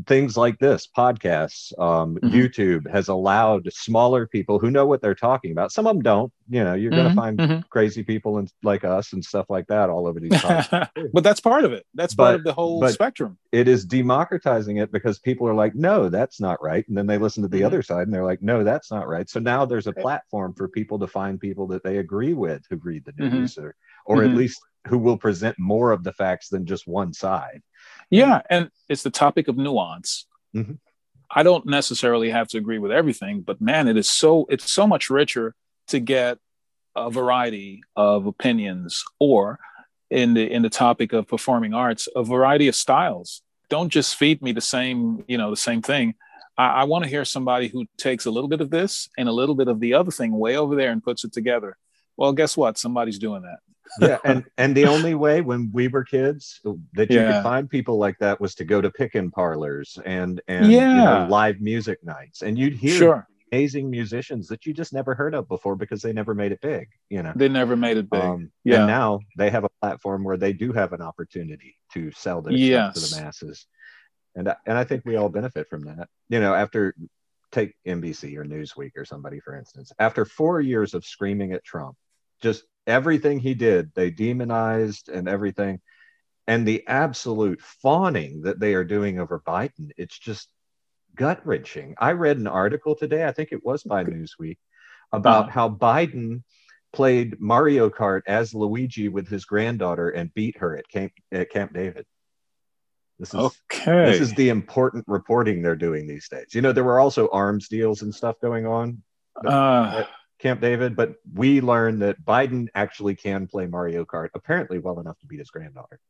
things 0.06 0.36
like 0.36 0.58
this 0.58 0.88
podcasts 0.96 1.78
um, 1.78 2.16
mm-hmm. 2.16 2.34
youtube 2.34 2.90
has 2.90 3.08
allowed 3.08 3.70
smaller 3.72 4.26
people 4.26 4.58
who 4.58 4.70
know 4.70 4.86
what 4.86 5.00
they're 5.00 5.14
talking 5.14 5.52
about 5.52 5.72
some 5.72 5.86
of 5.86 5.94
them 5.94 6.02
don't 6.02 6.32
you 6.48 6.62
know 6.62 6.74
you're 6.74 6.90
mm-hmm. 6.90 7.00
going 7.00 7.08
to 7.08 7.14
find 7.14 7.38
mm-hmm. 7.38 7.60
crazy 7.70 8.02
people 8.02 8.38
and 8.38 8.52
like 8.62 8.84
us 8.84 9.12
and 9.12 9.24
stuff 9.24 9.46
like 9.48 9.66
that 9.66 9.88
all 9.88 10.06
over 10.06 10.20
these 10.20 10.40
times. 10.40 10.66
but 11.12 11.24
that's 11.24 11.40
part 11.40 11.64
of 11.64 11.72
it 11.72 11.86
that's 11.94 12.14
but, 12.14 12.24
part 12.24 12.34
of 12.36 12.44
the 12.44 12.52
whole 12.52 12.86
spectrum 12.88 13.38
it 13.52 13.68
is 13.68 13.84
democratizing 13.84 14.78
it 14.78 14.92
because 14.92 15.18
people 15.18 15.48
are 15.48 15.54
like 15.54 15.74
no 15.74 16.08
that's 16.08 16.40
not 16.40 16.62
right 16.62 16.86
and 16.88 16.96
then 16.96 17.06
they 17.06 17.18
listen 17.18 17.42
to 17.42 17.48
the 17.48 17.58
mm-hmm. 17.58 17.66
other 17.66 17.82
side 17.82 18.02
and 18.02 18.12
they're 18.12 18.24
like 18.24 18.42
no 18.42 18.64
that's 18.64 18.90
not 18.90 19.08
right 19.08 19.28
so 19.28 19.40
now 19.40 19.64
there's 19.64 19.86
a 19.86 19.92
platform 19.92 20.54
for 20.54 20.68
people 20.68 20.98
to 20.98 21.06
find 21.06 21.40
people 21.40 21.66
that 21.66 21.82
they 21.82 21.98
agree 21.98 22.34
with 22.34 22.62
who 22.68 22.76
read 22.82 23.04
the 23.04 23.12
mm-hmm. 23.12 23.38
news 23.38 23.58
or 23.58 23.74
or 24.06 24.22
at 24.22 24.28
mm-hmm. 24.28 24.38
least 24.38 24.60
who 24.86 24.98
will 24.98 25.16
present 25.16 25.58
more 25.58 25.92
of 25.92 26.04
the 26.04 26.12
facts 26.12 26.48
than 26.48 26.66
just 26.66 26.86
one 26.86 27.12
side 27.12 27.62
yeah, 28.10 28.42
and 28.50 28.70
it's 28.88 29.02
the 29.02 29.10
topic 29.10 29.48
of 29.48 29.56
nuance. 29.56 30.26
Mm-hmm. 30.54 30.74
I 31.30 31.42
don't 31.42 31.66
necessarily 31.66 32.30
have 32.30 32.48
to 32.48 32.58
agree 32.58 32.78
with 32.78 32.92
everything, 32.92 33.40
but 33.40 33.60
man, 33.60 33.88
it 33.88 33.96
is 33.96 34.08
so 34.08 34.46
it's 34.48 34.70
so 34.70 34.86
much 34.86 35.10
richer 35.10 35.54
to 35.88 36.00
get 36.00 36.38
a 36.94 37.10
variety 37.10 37.82
of 37.96 38.26
opinions 38.26 39.04
or 39.18 39.58
in 40.10 40.34
the 40.34 40.50
in 40.50 40.62
the 40.62 40.70
topic 40.70 41.12
of 41.12 41.26
performing 41.26 41.74
arts, 41.74 42.08
a 42.14 42.22
variety 42.22 42.68
of 42.68 42.76
styles. 42.76 43.42
Don't 43.68 43.88
just 43.88 44.16
feed 44.16 44.42
me 44.42 44.52
the 44.52 44.60
same, 44.60 45.24
you 45.26 45.38
know, 45.38 45.50
the 45.50 45.56
same 45.56 45.82
thing. 45.82 46.14
I, 46.56 46.66
I 46.68 46.84
want 46.84 47.04
to 47.04 47.10
hear 47.10 47.24
somebody 47.24 47.68
who 47.68 47.86
takes 47.96 48.26
a 48.26 48.30
little 48.30 48.48
bit 48.48 48.60
of 48.60 48.70
this 48.70 49.08
and 49.18 49.28
a 49.28 49.32
little 49.32 49.54
bit 49.54 49.68
of 49.68 49.80
the 49.80 49.94
other 49.94 50.12
thing 50.12 50.38
way 50.38 50.56
over 50.56 50.76
there 50.76 50.92
and 50.92 51.02
puts 51.02 51.24
it 51.24 51.32
together. 51.32 51.76
Well, 52.16 52.32
guess 52.32 52.56
what? 52.56 52.78
Somebody's 52.78 53.18
doing 53.18 53.42
that 53.42 53.58
yeah, 54.00 54.18
and 54.24 54.44
and 54.58 54.76
the 54.76 54.86
only 54.86 55.14
way 55.14 55.40
when 55.40 55.70
we 55.72 55.88
were 55.88 56.04
kids 56.04 56.60
that 56.94 57.10
you 57.10 57.16
yeah. 57.16 57.32
could 57.32 57.42
find 57.42 57.68
people 57.68 57.98
like 57.98 58.18
that 58.18 58.40
was 58.40 58.54
to 58.56 58.64
go 58.64 58.80
to 58.80 58.90
pick-in 58.90 59.30
parlors 59.30 59.98
and 60.04 60.40
and 60.48 60.70
yeah. 60.70 60.90
you 60.90 61.04
know, 61.04 61.26
live 61.30 61.60
music 61.60 62.02
nights, 62.04 62.42
and 62.42 62.58
you'd 62.58 62.74
hear 62.74 62.96
sure. 62.96 63.28
amazing 63.52 63.90
musicians 63.90 64.48
that 64.48 64.66
you 64.66 64.72
just 64.72 64.92
never 64.92 65.14
heard 65.14 65.34
of 65.34 65.48
before 65.48 65.76
because 65.76 66.02
they 66.02 66.12
never 66.12 66.34
made 66.34 66.52
it 66.52 66.60
big. 66.60 66.88
You 67.10 67.22
know, 67.22 67.32
they 67.34 67.48
never 67.48 67.76
made 67.76 67.96
it 67.96 68.10
big. 68.10 68.22
Um, 68.22 68.50
yeah. 68.64 68.78
And 68.78 68.86
now 68.86 69.20
they 69.36 69.50
have 69.50 69.64
a 69.64 69.70
platform 69.80 70.24
where 70.24 70.36
they 70.36 70.52
do 70.52 70.72
have 70.72 70.92
an 70.92 71.02
opportunity 71.02 71.76
to 71.92 72.10
sell 72.12 72.42
their 72.42 72.52
yes. 72.52 72.96
stuff 72.96 73.10
to 73.10 73.14
the 73.14 73.22
masses, 73.22 73.66
and 74.34 74.52
and 74.66 74.78
I 74.78 74.84
think 74.84 75.04
we 75.04 75.16
all 75.16 75.28
benefit 75.28 75.68
from 75.68 75.82
that. 75.84 76.08
You 76.28 76.40
know, 76.40 76.54
after 76.54 76.94
take 77.52 77.74
NBC 77.86 78.36
or 78.36 78.44
Newsweek 78.44 78.92
or 78.96 79.04
somebody 79.04 79.38
for 79.38 79.56
instance, 79.56 79.92
after 79.98 80.24
four 80.24 80.60
years 80.60 80.92
of 80.92 81.04
screaming 81.04 81.52
at 81.52 81.64
Trump, 81.64 81.96
just 82.42 82.64
everything 82.86 83.38
he 83.38 83.54
did, 83.54 83.92
they 83.94 84.10
demonized 84.10 85.08
and 85.08 85.28
everything. 85.28 85.80
And 86.46 86.68
the 86.68 86.86
absolute 86.86 87.60
fawning 87.60 88.42
that 88.42 88.60
they 88.60 88.74
are 88.74 88.84
doing 88.84 89.18
over 89.18 89.40
Biden, 89.40 89.90
it's 89.96 90.18
just 90.18 90.48
gut 91.14 91.40
wrenching. 91.46 91.94
I 91.98 92.12
read 92.12 92.38
an 92.38 92.46
article 92.46 92.94
today, 92.94 93.24
I 93.24 93.32
think 93.32 93.50
it 93.52 93.64
was 93.64 93.82
by 93.82 94.04
Newsweek, 94.04 94.58
about 95.12 95.48
uh-huh. 95.48 95.50
how 95.50 95.68
Biden 95.70 96.42
played 96.92 97.40
Mario 97.40 97.90
Kart 97.90 98.22
as 98.26 98.54
Luigi 98.54 99.08
with 99.08 99.28
his 99.28 99.44
granddaughter 99.44 100.10
and 100.10 100.32
beat 100.34 100.58
her 100.58 100.76
at 100.76 100.88
Camp, 100.88 101.12
at 101.32 101.50
Camp 101.50 101.72
David. 101.72 102.04
This 103.18 103.28
is 103.28 103.34
okay. 103.40 104.10
This 104.10 104.20
is 104.20 104.34
the 104.34 104.48
important 104.48 105.04
reporting 105.06 105.62
they're 105.62 105.76
doing 105.76 106.06
these 106.06 106.28
days. 106.28 106.48
You 106.52 106.62
know, 106.62 106.72
there 106.72 106.84
were 106.84 106.98
also 106.98 107.28
arms 107.28 107.68
deals 107.68 108.02
and 108.02 108.14
stuff 108.14 108.36
going 108.40 108.66
on. 108.66 109.02
Uh, 109.44 110.04
Camp 110.38 110.60
David, 110.60 110.96
but 110.96 111.14
we 111.32 111.60
learned 111.60 112.02
that 112.02 112.24
Biden 112.24 112.68
actually 112.74 113.14
can 113.14 113.46
play 113.46 113.66
Mario 113.66 114.04
Kart 114.04 114.30
apparently 114.34 114.78
well 114.78 115.00
enough 115.00 115.18
to 115.20 115.26
beat 115.26 115.38
his 115.38 115.50
granddaughter. 115.50 116.00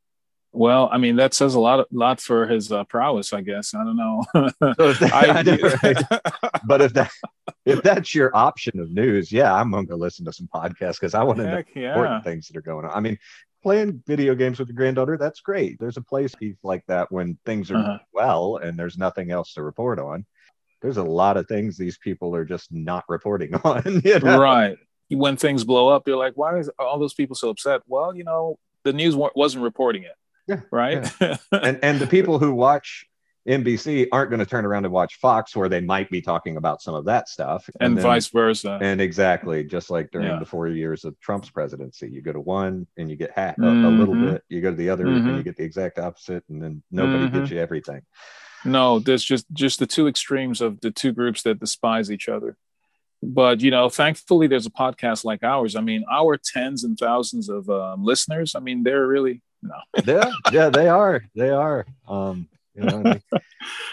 Well, 0.53 0.89
I 0.93 0.99
mean, 0.99 1.17
that 1.17 1.35
says 1.35 1.57
a 1.57 1.61
lot, 1.61 1.93
lot 1.93 2.21
for 2.21 2.47
his 2.47 2.71
uh, 2.71 2.85
prowess, 2.85 3.33
I 3.33 3.41
guess. 3.41 3.75
I 3.75 3.85
don't 3.85 3.97
know. 3.97 4.25
so 4.77 4.93
that, 4.93 5.11
I, 5.13 5.43
know, 5.43 5.59
right? 5.83 6.61
but 6.65 6.81
if 6.81 6.93
that 6.95 7.11
if 7.67 7.83
that's 7.83 8.15
your 8.15 8.35
option 8.37 8.79
of 8.79 8.93
news, 8.93 9.33
yeah, 9.33 9.53
I'm 9.53 9.73
going 9.73 9.89
to 9.89 9.97
listen 9.97 10.25
to 10.27 10.33
some 10.33 10.49
podcasts 10.55 10.95
because 10.95 11.15
I 11.15 11.25
want 11.25 11.39
to 11.39 11.45
know 11.45 11.63
yeah. 11.75 11.89
important 11.89 12.23
things 12.23 12.47
that 12.47 12.57
are 12.57 12.63
going 12.63 12.85
on. 12.85 12.93
I 12.93 13.01
mean, 13.01 13.19
playing 13.65 14.03
video 14.07 14.37
games 14.37 14.61
with 14.61 14.69
your 14.69 14.77
granddaughter, 14.77 15.17
that's 15.17 15.41
great. 15.41 15.81
There's 15.81 15.97
a 15.97 16.03
place 16.03 16.33
like 16.63 16.85
that 16.87 17.11
when 17.11 17.37
things 17.45 17.73
are 17.73 17.77
uh-huh. 17.77 17.99
well 18.13 18.57
and 18.57 18.79
there's 18.79 18.97
nothing 18.97 19.33
else 19.33 19.55
to 19.55 19.63
report 19.63 19.99
on 19.99 20.25
there's 20.85 20.99
a 20.99 21.03
lot 21.03 21.39
of 21.39 21.49
things 21.49 21.79
these 21.79 21.97
people 21.97 22.37
are 22.37 22.45
just 22.45 22.71
not 22.71 23.05
reporting 23.09 23.55
on. 23.65 24.03
You 24.05 24.19
know? 24.21 24.39
Right. 24.39 24.77
When 25.09 25.37
things 25.37 25.65
blow 25.65 25.89
up, 25.89 26.07
you're 26.07 26.19
like, 26.19 26.35
why 26.37 26.59
is 26.59 26.71
all 26.79 26.99
those 26.99 27.15
people 27.15 27.35
so 27.35 27.49
upset? 27.49 27.81
Well, 27.87 28.15
you 28.15 28.23
know, 28.23 28.59
the 28.85 28.93
news 28.93 29.17
wasn't 29.17 29.65
reporting 29.65 30.03
it. 30.03 30.15
Yeah. 30.47 30.61
Right. 30.71 31.11
Yeah. 31.21 31.39
and 31.53 31.79
and 31.83 31.99
the 31.99 32.07
people 32.07 32.39
who 32.39 32.55
watch 32.55 33.07
NBC 33.49 34.09
aren't 34.13 34.29
going 34.29 34.41
to 34.41 34.47
turn 34.47 34.67
around 34.67 34.85
and 34.85 34.93
watch 34.93 35.17
Fox, 35.17 35.57
where 35.57 35.71
they 35.71 35.81
might 35.81 36.11
be 36.11 36.21
talking 36.21 36.59
about 36.59 36.83
some 36.83 36.95
of 36.95 37.07
that 37.07 37.31
stuff, 37.31 37.69
and, 37.81 37.89
and 37.89 37.97
then, 37.97 38.03
vice 38.03 38.29
versa. 38.29 38.79
And 38.83 39.01
exactly, 39.01 39.65
just 39.65 39.91
like 39.91 40.11
during 40.11 40.29
yeah. 40.29 40.39
the 40.39 40.47
four 40.47 40.69
years 40.69 41.07
of 41.07 41.19
Trump's 41.21 41.49
presidency, 41.49 42.11
you 42.11 42.21
go 42.21 42.33
to 42.33 42.41
one 42.41 42.87
and 42.99 43.09
you 43.09 43.17
get 43.17 43.31
half 43.35 43.57
mm-hmm. 43.57 43.85
a, 43.85 43.89
little 43.89 44.15
bit, 44.15 44.43
you 44.51 44.61
go 44.61 44.71
to 44.71 44.77
the 44.77 44.91
other 44.91 45.05
mm-hmm. 45.05 45.29
and 45.29 45.37
you 45.39 45.43
get 45.43 45.57
the 45.57 45.65
exact 45.65 45.99
opposite, 45.99 46.45
and 46.51 46.63
then 46.63 46.83
nobody 46.91 47.25
mm-hmm. 47.25 47.39
gets 47.39 47.51
you 47.51 47.59
everything. 47.59 48.03
No, 48.65 48.99
there's 48.99 49.25
just 49.25 49.47
just 49.53 49.79
the 49.79 49.87
two 49.87 50.09
extremes 50.09 50.61
of 50.61 50.81
the 50.81 50.91
two 50.91 51.13
groups 51.13 51.43
that 51.43 51.61
despise 51.61 52.11
each 52.11 52.29
other. 52.29 52.57
But 53.23 53.61
you 53.61 53.71
know, 53.71 53.89
thankfully, 53.89 54.47
there's 54.47 54.67
a 54.67 54.71
podcast 54.71 55.25
like 55.25 55.43
ours. 55.43 55.77
I 55.77 55.81
mean, 55.81 56.05
our 56.11 56.37
tens 56.37 56.85
and 56.85 56.99
thousands 56.99 57.49
of 57.49 57.69
um, 57.71 58.05
listeners. 58.05 58.55
I 58.55 58.61
mean, 58.61 58.83
they're 58.83 59.07
really 59.07 59.43
no. 59.63 59.75
yeah, 60.05 60.31
yeah, 60.53 60.69
they 60.69 60.89
are. 60.89 61.25
They 61.35 61.51
are. 61.51 61.87
Um, 62.07 62.49
you 62.75 62.83
know, 62.83 63.15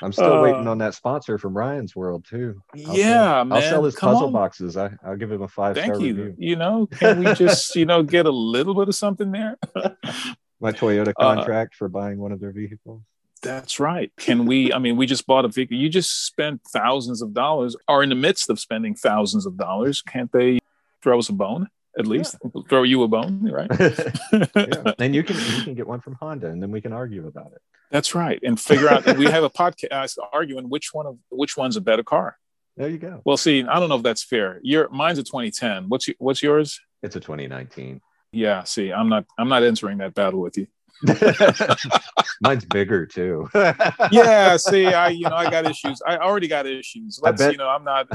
I'm 0.01 0.12
still 0.12 0.40
uh, 0.40 0.42
waiting 0.42 0.68
on 0.68 0.80
that 0.80 0.96
sponsor 0.96 1.38
from 1.38 1.56
Ryan's 1.56 1.96
World 1.96 2.25
too. 2.28 2.62
I'll 2.74 2.98
yeah, 2.98 3.13
sell, 3.13 3.46
man. 3.46 3.58
I'll 3.58 3.70
sell 3.70 3.84
his 3.84 3.96
puzzle 3.96 4.28
on. 4.28 4.34
boxes. 4.34 4.75
I, 4.75 4.92
will 5.06 5.18
give 5.18 5.32
him 5.32 5.44
a 5.44 5.48
five 5.48 5.75
Thank 5.75 5.96
star 5.96 6.06
you. 6.06 6.16
review. 6.16 6.36
You 6.38 6.56
know, 6.56 6.88
can 6.88 7.24
we 7.24 7.34
just 7.36 7.75
you 7.75 7.86
know 7.86 8.04
get 8.04 8.25
a 8.25 8.32
little 8.32 8.74
bit 8.74 8.88
of 8.88 8.96
something 8.96 9.32
there? 9.32 9.58
My 10.60 10.72
Toyota 10.72 11.10
uh, 11.10 11.13
contract 11.13 11.75
uh, 11.75 11.78
for 11.78 11.90
buying 11.90 12.20
one 12.20 12.32
of 12.32 12.40
their 12.40 12.51
vehicles. 12.51 13.01
That's 13.42 13.80
right. 13.80 14.12
Can 14.18 14.46
we? 14.46 14.72
I 14.72 14.80
mean, 14.80 14.98
we 14.98 15.06
just 15.06 15.26
bought 15.26 15.46
a 15.46 15.48
vehicle. 15.48 15.78
You 15.78 15.90
just 15.90 16.26
spent 16.26 16.62
thousands 16.72 17.22
of 17.22 17.34
dollars, 17.34 17.76
are 17.88 18.04
in 18.04 18.10
the 18.10 18.16
midst 18.16 18.50
of 18.50 18.60
spending 18.60 18.96
thousands 18.96 19.46
of 19.46 19.58
dollars. 19.58 20.02
Can't 20.02 20.32
they 20.32 20.60
throw 21.02 21.20
us 21.20 21.30
a 21.30 21.34
bone? 21.34 21.68
at 21.98 22.08
least 22.08 22.38
yeah. 22.44 22.62
throw 22.70 22.84
you 22.84 23.04
a 23.04 23.08
bone, 23.08 23.42
right? 23.52 23.70
yeah. 24.56 24.94
And 25.00 25.16
you 25.16 25.24
can 25.24 25.36
you 25.36 25.64
can 25.64 25.74
get 25.76 25.88
one 25.88 26.00
from 26.00 26.16
Honda, 26.16 26.48
and 26.48 26.62
then 26.62 26.72
we 26.72 26.82
can 26.82 26.94
argue 26.94 27.28
about 27.28 27.52
it. 27.54 27.62
That's 27.90 28.16
right, 28.16 28.40
and 28.44 28.60
figure 28.60 28.90
out. 28.90 29.06
we 29.18 29.26
have 29.26 29.44
a 29.44 29.50
podcast 29.50 30.18
arguing 30.32 30.70
which 30.70 30.94
one 30.94 31.06
of 31.06 31.18
which 31.30 31.58
one's 31.58 31.76
a 31.76 31.82
better 31.82 32.04
car. 32.04 32.38
There 32.78 32.90
you 32.90 32.98
go. 32.98 33.22
Well, 33.26 33.38
see, 33.38 33.64
I 33.64 33.80
don't 33.80 33.90
know 33.90 33.96
if 33.96 34.04
that's 34.04 34.24
fair. 34.24 34.60
Your 34.64 34.90
mine's 34.90 35.20
a 35.20 35.24
2010. 35.24 35.90
What's 35.90 36.10
what's 36.20 36.42
yours? 36.42 36.80
It's 37.04 37.16
a 37.16 37.20
2019. 37.20 38.02
Yeah. 38.32 38.64
See, 38.64 38.94
I'm 38.94 39.10
not 39.10 39.26
I'm 39.38 39.50
not 39.50 39.64
entering 39.64 39.98
that 39.98 40.14
battle 40.14 40.40
with 40.40 40.58
you. 40.58 40.68
Mine's 42.41 42.65
bigger 42.65 43.05
too. 43.05 43.50
yeah. 44.12 44.58
See, 44.58 44.88
I 44.88 45.10
you 45.10 45.27
know 45.29 45.36
I 45.36 45.50
got 45.50 45.65
issues. 45.65 46.01
I 46.05 46.17
already 46.17 46.48
got 46.48 46.65
issues. 46.65 47.20
Let's, 47.22 47.41
I 47.41 47.46
bet, 47.46 47.51
you 47.53 47.58
know 47.58 47.67
I'm 47.67 47.84
not. 47.84 48.08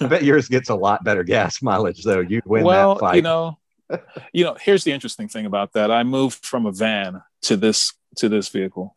I 0.00 0.06
bet 0.06 0.24
yours 0.24 0.48
gets 0.48 0.68
a 0.68 0.74
lot 0.74 1.04
better 1.04 1.24
gas 1.24 1.62
mileage 1.62 2.02
though. 2.02 2.20
You'd 2.20 2.44
win 2.46 2.64
well, 2.64 2.94
that 2.94 3.00
fight. 3.00 3.16
You 3.16 3.22
know, 3.22 3.58
you 4.32 4.44
know. 4.44 4.56
Here's 4.60 4.84
the 4.84 4.92
interesting 4.92 5.28
thing 5.28 5.46
about 5.46 5.72
that. 5.74 5.90
I 5.90 6.02
moved 6.02 6.44
from 6.44 6.66
a 6.66 6.72
van 6.72 7.22
to 7.42 7.56
this 7.56 7.92
to 8.16 8.28
this 8.28 8.48
vehicle, 8.48 8.96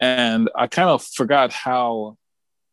and 0.00 0.50
I 0.54 0.66
kind 0.66 0.88
of 0.88 1.04
forgot 1.04 1.52
how 1.52 2.16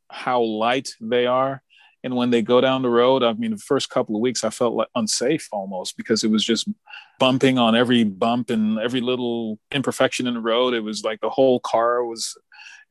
how 0.09 0.41
light 0.41 0.95
they 0.99 1.25
are. 1.25 1.61
And 2.03 2.15
when 2.15 2.31
they 2.31 2.41
go 2.41 2.62
down 2.62 2.81
the 2.81 2.89
road, 2.89 3.24
I 3.24 3.34
mean, 3.34 3.51
the 3.51 3.58
first 3.58 3.89
couple 3.89 4.15
of 4.15 4.22
weeks, 4.22 4.43
I 4.43 4.50
felt 4.50 4.74
like 4.74 4.88
unsafe 4.96 5.48
almost 5.51 5.98
because 5.98 6.24
it 6.24 6.31
was 6.31 6.43
just 6.43 6.67
bumping 7.20 7.60
on 7.60 7.75
every 7.75 8.03
bump 8.03 8.50
and 8.50 8.79
every 8.79 9.01
little 9.01 9.60
imperfection 9.72 10.27
in 10.27 10.34
the 10.34 10.39
road. 10.39 10.74
It 10.74 10.81
was 10.81 11.03
like 11.03 11.22
the 11.22 11.29
whole 11.29 11.60
car 11.60 12.03
was 12.03 12.36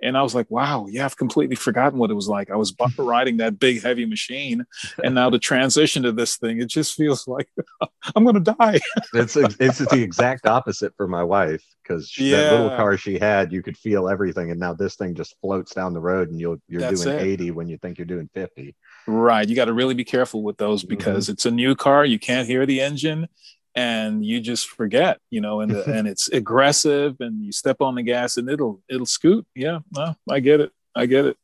and 0.03 0.17
I 0.17 0.23
was 0.23 0.35
like, 0.35 0.51
wow, 0.51 0.87
yeah, 0.89 1.05
I've 1.05 1.17
completely 1.17 1.57
forgotten 1.57 1.99
what 1.99 2.11
it 2.11 2.15
was 2.15 2.29
like. 2.29 2.51
I 2.51 2.57
was 2.57 2.75
riding 2.99 3.39
that 3.39 3.59
big, 3.59 3.83
heavy 3.83 4.07
machine. 4.07 4.65
And 5.05 5.15
now 5.15 5.31
to 5.31 5.39
transition 5.39 6.03
to 6.05 6.13
this 6.13 6.37
thing, 6.37 6.61
it 6.61 6.67
just 6.67 6.95
feels 6.95 7.29
like 7.29 7.49
I'm 8.17 8.25
going 8.25 8.43
to 8.43 8.55
die. 8.55 8.81
it's, 9.15 9.37
it's 9.37 9.79
the 9.79 10.03
exact 10.03 10.47
opposite 10.47 10.95
for 10.97 11.07
my 11.07 11.23
wife 11.23 11.63
because 11.83 12.17
yeah. 12.19 12.37
that 12.37 12.53
little 12.53 12.77
car 12.77 12.97
she 12.97 13.19
had, 13.19 13.53
you 13.53 13.63
could 13.63 13.77
feel 13.77 14.09
everything. 14.09 14.51
And 14.51 14.61
now 14.61 14.73
this 14.73 14.97
thing 14.97 15.15
just 15.15 15.37
floats 15.41 15.75
down 15.75 15.93
the 15.93 16.01
road 16.01 16.31
and 16.31 16.41
you'll, 16.41 16.59
you're 16.69 16.81
That's 16.81 17.03
doing 17.03 17.17
it. 17.17 17.23
80 17.23 17.51
when 17.53 17.69
you 17.69 17.79
think 17.79 17.99
you're 17.99 18.07
doing 18.07 18.29
50. 18.35 18.75
Right. 19.07 19.49
You 19.49 19.57
got 19.57 19.67
to 19.67 19.73
really 19.73 19.95
be 19.95 20.05
careful 20.05 20.43
with 20.43 20.57
those 20.57 20.83
mm-hmm. 20.83 20.91
because 20.91 21.25
mm-hmm. 21.25 21.33
it's 21.33 21.47
a 21.47 21.51
new 21.51 21.75
car. 21.75 22.05
You 22.05 22.19
can't 22.19 22.47
hear 22.47 22.67
the 22.67 22.81
engine 22.81 23.29
and 23.75 24.25
you 24.25 24.41
just 24.41 24.69
forget, 24.69 25.21
you 25.31 25.41
know, 25.41 25.61
and 25.61 25.73
and 25.87 26.09
it's 26.09 26.29
aggressive, 26.29 27.17
and 27.21 27.45
you 27.45 27.53
step 27.53 27.81
on 27.81 27.95
the 27.95 28.03
gas, 28.03 28.37
and 28.37 28.49
it'll 28.49 28.81
it'll 28.89 29.07
scoot. 29.07 29.47
Yeah, 29.55 29.81
no, 29.93 30.17
I 30.29 30.41
get 30.41 30.61
it, 30.61 30.73
I 30.95 31.07
get 31.07 31.27
it. 31.27 31.37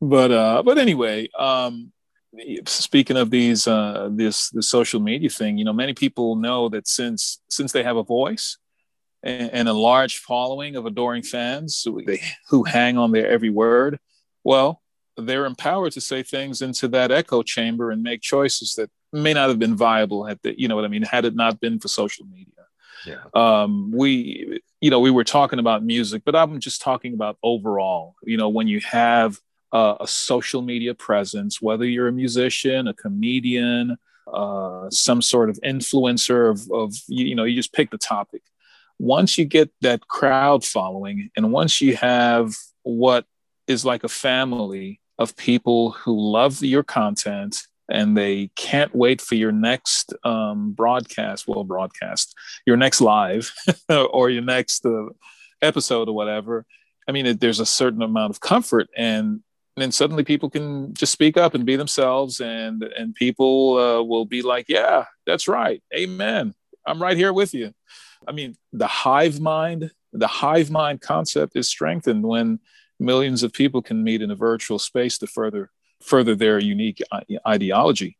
But 0.00 0.30
uh, 0.30 0.62
but 0.62 0.78
anyway, 0.78 1.28
um, 1.38 1.92
speaking 2.66 3.16
of 3.16 3.30
these 3.30 3.66
uh, 3.66 4.08
this 4.12 4.50
the 4.50 4.62
social 4.62 5.00
media 5.00 5.30
thing, 5.30 5.58
you 5.58 5.64
know, 5.64 5.72
many 5.72 5.94
people 5.94 6.36
know 6.36 6.68
that 6.68 6.86
since 6.86 7.40
since 7.48 7.72
they 7.72 7.82
have 7.82 7.96
a 7.96 8.04
voice 8.04 8.58
and, 9.22 9.50
and 9.50 9.68
a 9.68 9.72
large 9.72 10.18
following 10.18 10.76
of 10.76 10.86
adoring 10.86 11.22
fans 11.22 11.82
who, 11.84 12.04
they, 12.04 12.22
who 12.48 12.62
hang 12.62 12.96
on 12.96 13.10
their 13.10 13.28
every 13.28 13.50
word, 13.50 13.98
well, 14.44 14.80
they're 15.22 15.46
empowered 15.46 15.92
to 15.92 16.00
say 16.00 16.22
things 16.22 16.62
into 16.62 16.88
that 16.88 17.10
echo 17.10 17.42
chamber 17.42 17.90
and 17.90 18.02
make 18.02 18.20
choices 18.20 18.74
that 18.74 18.90
may 19.12 19.32
not 19.32 19.48
have 19.48 19.58
been 19.58 19.76
viable 19.76 20.26
at 20.26 20.40
the 20.42 20.58
you 20.60 20.68
know 20.68 20.76
what 20.76 20.84
i 20.84 20.88
mean 20.88 21.02
had 21.02 21.24
it 21.24 21.34
not 21.34 21.60
been 21.60 21.78
for 21.78 21.88
social 21.88 22.26
media 22.26 22.52
yeah. 23.06 23.24
um 23.34 23.90
we 23.92 24.60
you 24.80 24.90
know 24.90 25.00
we 25.00 25.10
were 25.10 25.24
talking 25.24 25.58
about 25.58 25.82
music 25.82 26.22
but 26.24 26.36
i'm 26.36 26.58
just 26.60 26.80
talking 26.80 27.14
about 27.14 27.38
overall 27.42 28.14
you 28.22 28.36
know 28.36 28.48
when 28.48 28.68
you 28.68 28.80
have 28.80 29.38
uh, 29.70 29.96
a 30.00 30.06
social 30.06 30.62
media 30.62 30.94
presence 30.94 31.60
whether 31.60 31.84
you're 31.84 32.08
a 32.08 32.12
musician 32.12 32.88
a 32.88 32.94
comedian 32.94 33.98
uh, 34.32 34.88
some 34.90 35.22
sort 35.22 35.48
of 35.48 35.58
influencer 35.64 36.50
of, 36.50 36.70
of 36.70 36.94
you 37.06 37.34
know 37.34 37.44
you 37.44 37.54
just 37.54 37.72
pick 37.72 37.90
the 37.90 37.98
topic 37.98 38.42
once 38.98 39.38
you 39.38 39.44
get 39.44 39.70
that 39.80 40.06
crowd 40.08 40.64
following 40.64 41.30
and 41.36 41.52
once 41.52 41.80
you 41.80 41.96
have 41.96 42.54
what 42.82 43.24
is 43.66 43.84
like 43.84 44.04
a 44.04 44.08
family 44.08 45.00
of 45.18 45.36
people 45.36 45.92
who 45.92 46.18
love 46.18 46.62
your 46.62 46.82
content 46.82 47.62
and 47.90 48.16
they 48.16 48.50
can't 48.54 48.94
wait 48.94 49.20
for 49.20 49.34
your 49.34 49.52
next 49.52 50.12
um, 50.24 50.72
broadcast, 50.72 51.48
well, 51.48 51.64
broadcast, 51.64 52.34
your 52.66 52.76
next 52.76 53.00
live 53.00 53.52
or 53.88 54.30
your 54.30 54.42
next 54.42 54.84
uh, 54.84 55.06
episode 55.62 56.08
or 56.08 56.14
whatever. 56.14 56.66
I 57.08 57.12
mean, 57.12 57.26
it, 57.26 57.40
there's 57.40 57.60
a 57.60 57.66
certain 57.66 58.02
amount 58.02 58.30
of 58.30 58.40
comfort, 58.40 58.88
and 58.96 59.40
then 59.76 59.92
suddenly 59.92 60.24
people 60.24 60.50
can 60.50 60.92
just 60.92 61.12
speak 61.12 61.38
up 61.38 61.54
and 61.54 61.64
be 61.64 61.76
themselves, 61.76 62.40
and 62.40 62.82
and 62.82 63.14
people 63.14 63.78
uh, 63.78 64.02
will 64.02 64.26
be 64.26 64.42
like, 64.42 64.66
"Yeah, 64.68 65.06
that's 65.26 65.48
right, 65.48 65.82
Amen. 65.96 66.54
I'm 66.86 67.00
right 67.00 67.16
here 67.16 67.32
with 67.32 67.54
you." 67.54 67.72
I 68.26 68.32
mean, 68.32 68.56
the 68.74 68.86
hive 68.86 69.40
mind, 69.40 69.90
the 70.12 70.26
hive 70.26 70.70
mind 70.70 71.00
concept 71.00 71.56
is 71.56 71.68
strengthened 71.68 72.24
when 72.24 72.60
millions 72.98 73.42
of 73.42 73.52
people 73.52 73.82
can 73.82 74.02
meet 74.02 74.22
in 74.22 74.30
a 74.30 74.36
virtual 74.36 74.78
space 74.78 75.18
to 75.18 75.26
further 75.26 75.70
further 76.00 76.34
their 76.34 76.58
unique 76.58 77.02
ideology. 77.46 78.16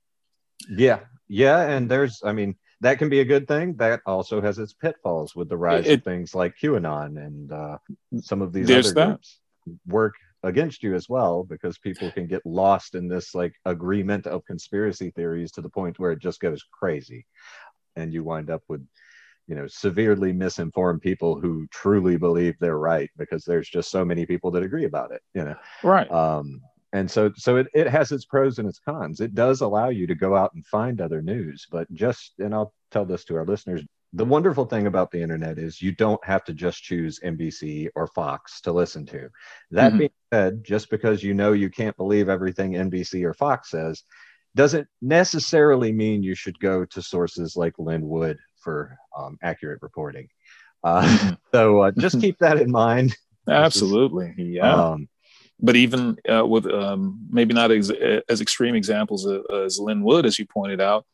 Yeah, 0.68 1.00
yeah, 1.28 1.62
and 1.62 1.90
there's, 1.90 2.22
I 2.24 2.32
mean, 2.32 2.56
that 2.80 2.98
can 2.98 3.08
be 3.08 3.20
a 3.20 3.24
good 3.24 3.46
thing. 3.46 3.76
That 3.76 4.00
also 4.06 4.40
has 4.40 4.58
its 4.58 4.72
pitfalls 4.72 5.34
with 5.34 5.48
the 5.48 5.56
rise 5.56 5.86
it, 5.86 5.98
of 5.98 6.04
things 6.04 6.34
like 6.34 6.54
QAnon 6.60 7.24
and 7.24 7.52
uh, 7.52 7.78
some 8.20 8.42
of 8.42 8.52
these 8.52 8.70
other 8.70 8.92
that. 8.94 9.06
groups 9.06 9.40
work 9.86 10.14
against 10.44 10.82
you 10.82 10.94
as 10.94 11.08
well 11.08 11.42
because 11.42 11.78
people 11.78 12.10
can 12.12 12.26
get 12.26 12.46
lost 12.46 12.94
in 12.94 13.08
this 13.08 13.34
like 13.34 13.54
agreement 13.64 14.26
of 14.26 14.44
conspiracy 14.44 15.10
theories 15.10 15.50
to 15.52 15.60
the 15.60 15.68
point 15.68 15.98
where 15.98 16.12
it 16.12 16.20
just 16.20 16.40
goes 16.40 16.64
crazy, 16.72 17.26
and 17.96 18.12
you 18.12 18.22
wind 18.24 18.50
up 18.50 18.62
with 18.68 18.84
you 19.48 19.54
know 19.54 19.66
severely 19.66 20.32
misinformed 20.32 21.00
people 21.00 21.40
who 21.40 21.66
truly 21.68 22.16
believe 22.16 22.54
they're 22.58 22.78
right 22.78 23.10
because 23.16 23.44
there's 23.44 23.68
just 23.68 23.90
so 23.90 24.04
many 24.04 24.24
people 24.24 24.50
that 24.50 24.62
agree 24.62 24.84
about 24.84 25.10
it 25.12 25.22
you 25.34 25.44
know? 25.44 25.56
Right. 25.82 26.10
Um 26.10 26.60
and 26.92 27.10
so 27.10 27.32
so 27.36 27.56
it, 27.56 27.66
it 27.74 27.86
has 27.88 28.12
its 28.12 28.24
pros 28.24 28.58
and 28.58 28.66
its 28.66 28.78
cons. 28.78 29.20
It 29.20 29.34
does 29.34 29.60
allow 29.60 29.90
you 29.90 30.06
to 30.06 30.14
go 30.14 30.34
out 30.34 30.54
and 30.54 30.64
find 30.66 31.00
other 31.00 31.22
news 31.22 31.66
but 31.70 31.92
just 31.92 32.34
and 32.38 32.54
i'll 32.54 32.72
tell 32.90 33.04
this 33.04 33.24
to 33.24 33.36
our 33.36 33.44
listeners 33.44 33.82
the 34.14 34.24
wonderful 34.24 34.64
thing 34.64 34.86
about 34.86 35.10
the 35.10 35.20
internet 35.20 35.58
is 35.58 35.82
you 35.82 35.92
don't 35.92 36.24
have 36.24 36.44
to 36.44 36.54
just 36.54 36.82
choose 36.82 37.20
nbc 37.20 37.88
or 37.94 38.06
fox 38.06 38.60
to 38.62 38.72
listen 38.72 39.04
to. 39.06 39.28
That 39.70 39.90
mm-hmm. 39.90 39.98
being 39.98 40.10
said 40.32 40.64
just 40.64 40.90
because 40.90 41.22
you 41.22 41.34
know 41.34 41.52
you 41.52 41.70
can't 41.70 41.96
believe 41.96 42.28
everything 42.28 42.72
nbc 42.72 43.22
or 43.24 43.34
fox 43.34 43.70
says 43.70 44.04
doesn't 44.54 44.88
necessarily 45.02 45.92
mean 45.92 46.22
you 46.22 46.34
should 46.34 46.58
go 46.58 46.84
to 46.86 47.02
sources 47.02 47.54
like 47.56 47.78
lin 47.78 48.08
wood 48.08 48.38
for 48.68 48.98
um, 49.16 49.38
accurate 49.42 49.80
reporting 49.80 50.28
uh, 50.84 51.02
mm-hmm. 51.02 51.34
so 51.54 51.80
uh, 51.80 51.90
just 51.96 52.20
keep 52.20 52.36
that 52.38 52.60
in 52.60 52.70
mind 52.70 53.16
absolutely 53.48 54.34
yeah 54.36 54.74
um, 54.74 55.08
but 55.58 55.74
even 55.74 56.18
uh, 56.30 56.44
with 56.46 56.66
um, 56.66 57.26
maybe 57.30 57.54
not 57.54 57.72
ex- 57.72 57.90
as 58.28 58.40
extreme 58.42 58.74
examples 58.74 59.26
as, 59.52 59.80
Lin 59.80 60.02
Wood, 60.04 60.24
as 60.24 60.38
you 60.38 60.46
pointed 60.46 60.80
out, 60.80 61.04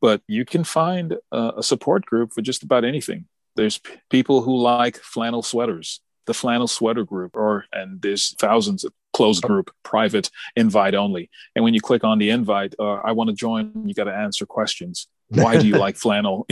but 0.00 0.20
you 0.26 0.44
can 0.44 0.64
find 0.64 1.16
uh, 1.30 1.52
a 1.58 1.62
support 1.62 2.04
group 2.04 2.32
for 2.32 2.42
just 2.42 2.64
about 2.64 2.84
anything. 2.84 3.26
There's 3.54 3.78
p- 3.78 3.94
people 4.10 4.42
who 4.42 4.56
like 4.56 4.96
flannel 4.96 5.42
sweaters, 5.42 6.00
the 6.26 6.34
flannel 6.34 6.66
sweater 6.66 7.04
group, 7.04 7.36
or 7.36 7.66
and 7.72 8.02
there's 8.02 8.34
thousands 8.34 8.82
of 8.82 8.92
closed 9.12 9.44
group, 9.44 9.70
private, 9.84 10.28
invite 10.56 10.96
only. 10.96 11.30
And 11.54 11.64
when 11.64 11.72
you 11.72 11.80
click 11.80 12.02
on 12.02 12.18
the 12.18 12.30
invite, 12.30 12.74
uh, 12.80 12.94
I 12.94 13.12
want 13.12 13.30
to 13.30 13.36
join. 13.36 13.70
You 13.86 13.94
got 13.94 14.04
to 14.04 14.14
answer 14.14 14.44
questions. 14.44 15.06
Why 15.28 15.58
do 15.58 15.66
you 15.66 15.76
like 15.78 15.96
flannel? 15.96 16.46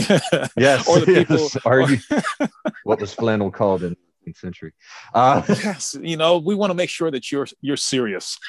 yes. 0.57 0.87
or 0.87 0.99
the 0.99 1.05
people. 1.05 1.37
Yes. 1.37 1.57
Are 1.65 1.81
you? 1.81 1.97
what 2.83 2.99
was 2.99 3.13
flannel 3.13 3.51
called 3.51 3.83
in 3.83 3.95
the 4.25 4.31
19th 4.31 4.37
century. 4.37 4.73
Uh, 5.13 5.41
yes, 5.47 5.97
you 6.01 6.17
know, 6.17 6.37
we 6.37 6.55
want 6.55 6.71
to 6.71 6.75
make 6.75 6.89
sure 6.89 7.11
that 7.11 7.31
you're 7.31 7.47
you're 7.61 7.77
serious, 7.77 8.39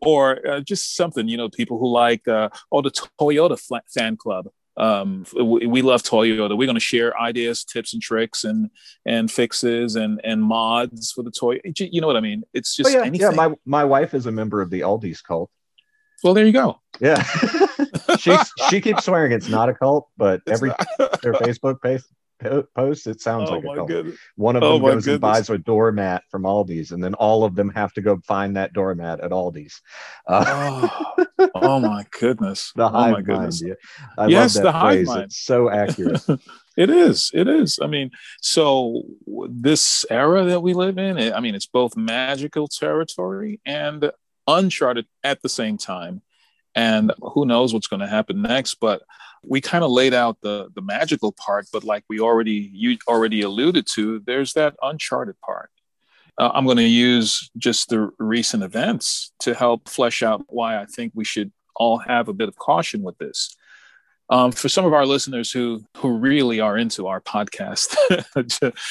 or 0.00 0.46
uh, 0.46 0.60
just 0.60 0.94
something. 0.94 1.28
You 1.28 1.36
know, 1.36 1.48
people 1.48 1.78
who 1.78 1.88
like 1.88 2.26
uh, 2.28 2.48
oh 2.70 2.82
the 2.82 2.90
Toyota 3.20 3.58
fan 3.94 4.16
club. 4.16 4.48
Um, 4.74 5.26
we, 5.34 5.66
we 5.66 5.82
love 5.82 6.02
Toyota. 6.02 6.56
We're 6.56 6.66
going 6.66 6.74
to 6.74 6.80
share 6.80 7.18
ideas, 7.20 7.62
tips, 7.62 7.92
and 7.92 8.02
tricks, 8.02 8.42
and 8.44 8.70
and 9.04 9.30
fixes, 9.30 9.96
and 9.96 10.20
and 10.24 10.42
mods 10.42 11.12
for 11.12 11.22
the 11.22 11.30
toy. 11.30 11.60
You 11.76 12.00
know 12.00 12.06
what 12.06 12.16
I 12.16 12.20
mean? 12.20 12.44
It's 12.54 12.74
just 12.74 12.90
oh, 12.90 12.92
yeah, 12.92 13.04
anything. 13.04 13.20
Yeah, 13.20 13.36
my 13.36 13.54
my 13.66 13.84
wife 13.84 14.14
is 14.14 14.26
a 14.26 14.32
member 14.32 14.62
of 14.62 14.70
the 14.70 14.80
Aldi's 14.80 15.20
cult. 15.20 15.50
Well, 16.24 16.34
there 16.34 16.46
you 16.46 16.52
go. 16.52 16.80
Yeah, 17.00 17.22
she 18.22 18.36
she 18.70 18.80
keeps 18.80 19.04
swearing 19.04 19.32
it's 19.32 19.48
not 19.48 19.68
a 19.68 19.74
cult, 19.74 20.08
but 20.16 20.42
it's 20.46 20.56
every 20.56 20.70
not. 20.70 21.20
their 21.22 21.34
Facebook 21.34 21.80
page 21.82 22.02
posts, 22.74 23.06
it 23.06 23.20
sounds 23.20 23.50
oh 23.50 23.54
like 23.54 23.64
a 23.64 23.74
cult. 23.74 24.06
One 24.36 24.56
of 24.56 24.62
oh 24.62 24.74
them 24.74 24.82
goes 24.82 25.06
and 25.06 25.20
buys 25.20 25.50
a 25.50 25.58
doormat 25.58 26.22
from 26.30 26.42
Aldi's, 26.42 26.92
and 26.92 27.02
then 27.02 27.14
all 27.14 27.44
of 27.44 27.54
them 27.54 27.70
have 27.70 27.92
to 27.94 28.00
go 28.00 28.20
find 28.24 28.56
that 28.56 28.72
doormat 28.72 29.20
at 29.20 29.30
Aldi's. 29.30 29.80
Uh, 30.26 30.88
oh, 31.38 31.48
oh, 31.54 31.80
my 31.80 32.04
goodness! 32.10 32.72
the 32.76 32.88
hive 32.88 33.10
oh 33.10 33.12
my 33.12 33.22
goodness. 33.22 33.62
mind. 33.62 33.76
I 34.18 34.26
yes, 34.26 34.56
love 34.56 34.64
that 34.64 34.72
the 34.72 34.80
phrase. 34.80 35.06
Mind. 35.08 35.22
It's 35.24 35.38
so 35.38 35.70
accurate. 35.70 36.22
it 36.76 36.90
is. 36.90 37.30
It 37.34 37.48
is. 37.48 37.78
I 37.82 37.86
mean, 37.86 38.10
so 38.40 39.02
this 39.48 40.04
era 40.10 40.44
that 40.44 40.60
we 40.60 40.74
live 40.74 40.98
in, 40.98 41.18
I 41.32 41.40
mean, 41.40 41.54
it's 41.54 41.66
both 41.66 41.96
magical 41.96 42.68
territory 42.68 43.60
and 43.66 44.10
uncharted 44.46 45.06
at 45.22 45.42
the 45.42 45.48
same 45.48 45.78
time. 45.78 46.22
And 46.74 47.12
who 47.20 47.44
knows 47.44 47.74
what's 47.74 47.86
going 47.86 48.00
to 48.00 48.08
happen 48.08 48.42
next? 48.42 48.76
But 48.76 49.02
we 49.44 49.60
kind 49.60 49.84
of 49.84 49.90
laid 49.90 50.14
out 50.14 50.38
the 50.40 50.68
the 50.74 50.82
magical 50.82 51.32
part, 51.32 51.66
but 51.72 51.84
like 51.84 52.04
we 52.08 52.20
already 52.20 52.70
you 52.72 52.96
already 53.08 53.42
alluded 53.42 53.86
to, 53.94 54.20
there's 54.20 54.52
that 54.54 54.74
uncharted 54.82 55.40
part. 55.40 55.70
Uh, 56.38 56.50
I'm 56.54 56.64
going 56.64 56.78
to 56.78 56.84
use 56.84 57.50
just 57.58 57.90
the 57.90 58.10
recent 58.18 58.62
events 58.62 59.32
to 59.40 59.52
help 59.52 59.88
flesh 59.88 60.22
out 60.22 60.42
why 60.48 60.80
I 60.80 60.86
think 60.86 61.12
we 61.14 61.24
should 61.24 61.52
all 61.76 61.98
have 61.98 62.28
a 62.28 62.32
bit 62.32 62.48
of 62.48 62.56
caution 62.56 63.02
with 63.02 63.18
this. 63.18 63.54
Um, 64.30 64.50
for 64.50 64.70
some 64.70 64.86
of 64.86 64.94
our 64.94 65.04
listeners 65.04 65.52
who 65.52 65.84
who 65.98 66.16
really 66.16 66.58
are 66.60 66.78
into 66.78 67.06
our 67.06 67.20
podcast, 67.20 67.94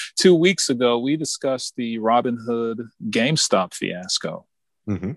two 0.20 0.36
weeks 0.36 0.70
ago 0.70 1.00
we 1.00 1.18
discussed 1.18 1.76
the 1.78 1.98
Robinhood 1.98 2.90
GameStop 3.10 3.74
fiasco. 3.74 4.46
Mm-hmm 4.88 5.14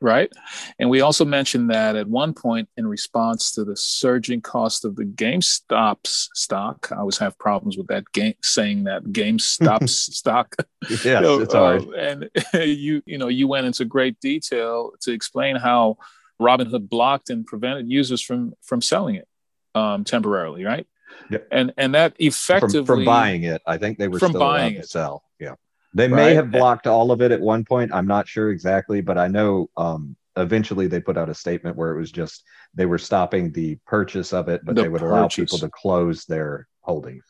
right? 0.00 0.32
And 0.78 0.88
we 0.88 1.00
also 1.02 1.24
mentioned 1.24 1.70
that 1.70 1.96
at 1.96 2.08
one 2.08 2.32
point, 2.32 2.68
in 2.76 2.86
response 2.86 3.52
to 3.52 3.64
the 3.64 3.76
surging 3.76 4.40
cost 4.40 4.84
of 4.84 4.96
the 4.96 5.04
GameStop's 5.04 6.30
stock, 6.34 6.88
I 6.90 6.96
always 6.96 7.18
have 7.18 7.38
problems 7.38 7.76
with 7.76 7.88
that 7.88 8.10
game 8.12 8.34
saying 8.42 8.84
that 8.84 9.04
GameStop's 9.04 10.16
stock. 10.16 10.56
Know, 11.04 11.40
it's 11.40 11.54
hard. 11.54 11.82
Uh, 11.82 11.92
and 11.92 12.30
you, 12.54 13.02
you 13.04 13.18
know, 13.18 13.28
you 13.28 13.46
went 13.46 13.66
into 13.66 13.84
great 13.84 14.18
detail 14.20 14.92
to 15.02 15.12
explain 15.12 15.56
how 15.56 15.98
Robinhood 16.40 16.88
blocked 16.88 17.30
and 17.30 17.44
prevented 17.44 17.90
users 17.90 18.22
from 18.22 18.54
from 18.62 18.80
selling 18.80 19.16
it 19.16 19.28
um, 19.74 20.04
temporarily, 20.04 20.64
right? 20.64 20.86
Yep. 21.30 21.48
And 21.52 21.74
and 21.76 21.94
that 21.94 22.14
effectively 22.18 22.78
from, 22.78 22.86
from 22.86 23.04
buying 23.04 23.42
it, 23.42 23.60
I 23.66 23.76
think 23.76 23.98
they 23.98 24.08
were 24.08 24.18
from 24.18 24.30
still 24.30 24.40
buying 24.40 24.74
allowed 24.74 24.82
to 24.82 24.88
sell. 24.88 25.24
Yeah. 25.38 25.54
They 25.92 26.08
may 26.08 26.28
right? 26.28 26.36
have 26.36 26.50
blocked 26.50 26.86
all 26.86 27.10
of 27.10 27.20
it 27.20 27.32
at 27.32 27.40
one 27.40 27.64
point. 27.64 27.92
I'm 27.92 28.06
not 28.06 28.28
sure 28.28 28.50
exactly, 28.50 29.00
but 29.00 29.18
I 29.18 29.28
know 29.28 29.68
um, 29.76 30.16
eventually 30.36 30.86
they 30.86 31.00
put 31.00 31.16
out 31.16 31.28
a 31.28 31.34
statement 31.34 31.76
where 31.76 31.92
it 31.92 31.98
was 31.98 32.12
just 32.12 32.44
they 32.74 32.86
were 32.86 32.98
stopping 32.98 33.52
the 33.52 33.76
purchase 33.86 34.32
of 34.32 34.48
it, 34.48 34.60
but 34.64 34.76
the 34.76 34.82
they 34.82 34.88
would 34.88 35.00
purchase. 35.00 35.10
allow 35.12 35.28
people 35.28 35.58
to 35.58 35.68
close 35.68 36.24
their 36.26 36.68
holdings. 36.80 37.24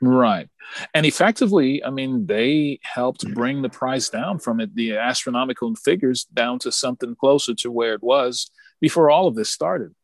Right. 0.00 0.48
And 0.94 1.06
effectively, 1.06 1.84
I 1.84 1.90
mean, 1.90 2.26
they 2.26 2.80
helped 2.82 3.32
bring 3.34 3.62
the 3.62 3.68
price 3.68 4.08
down 4.08 4.40
from 4.40 4.58
it, 4.58 4.74
the 4.74 4.96
astronomical 4.96 5.72
figures 5.76 6.24
down 6.24 6.58
to 6.60 6.72
something 6.72 7.14
closer 7.14 7.54
to 7.54 7.70
where 7.70 7.94
it 7.94 8.02
was 8.02 8.50
before 8.80 9.10
all 9.10 9.28
of 9.28 9.36
this 9.36 9.50
started. 9.50 9.94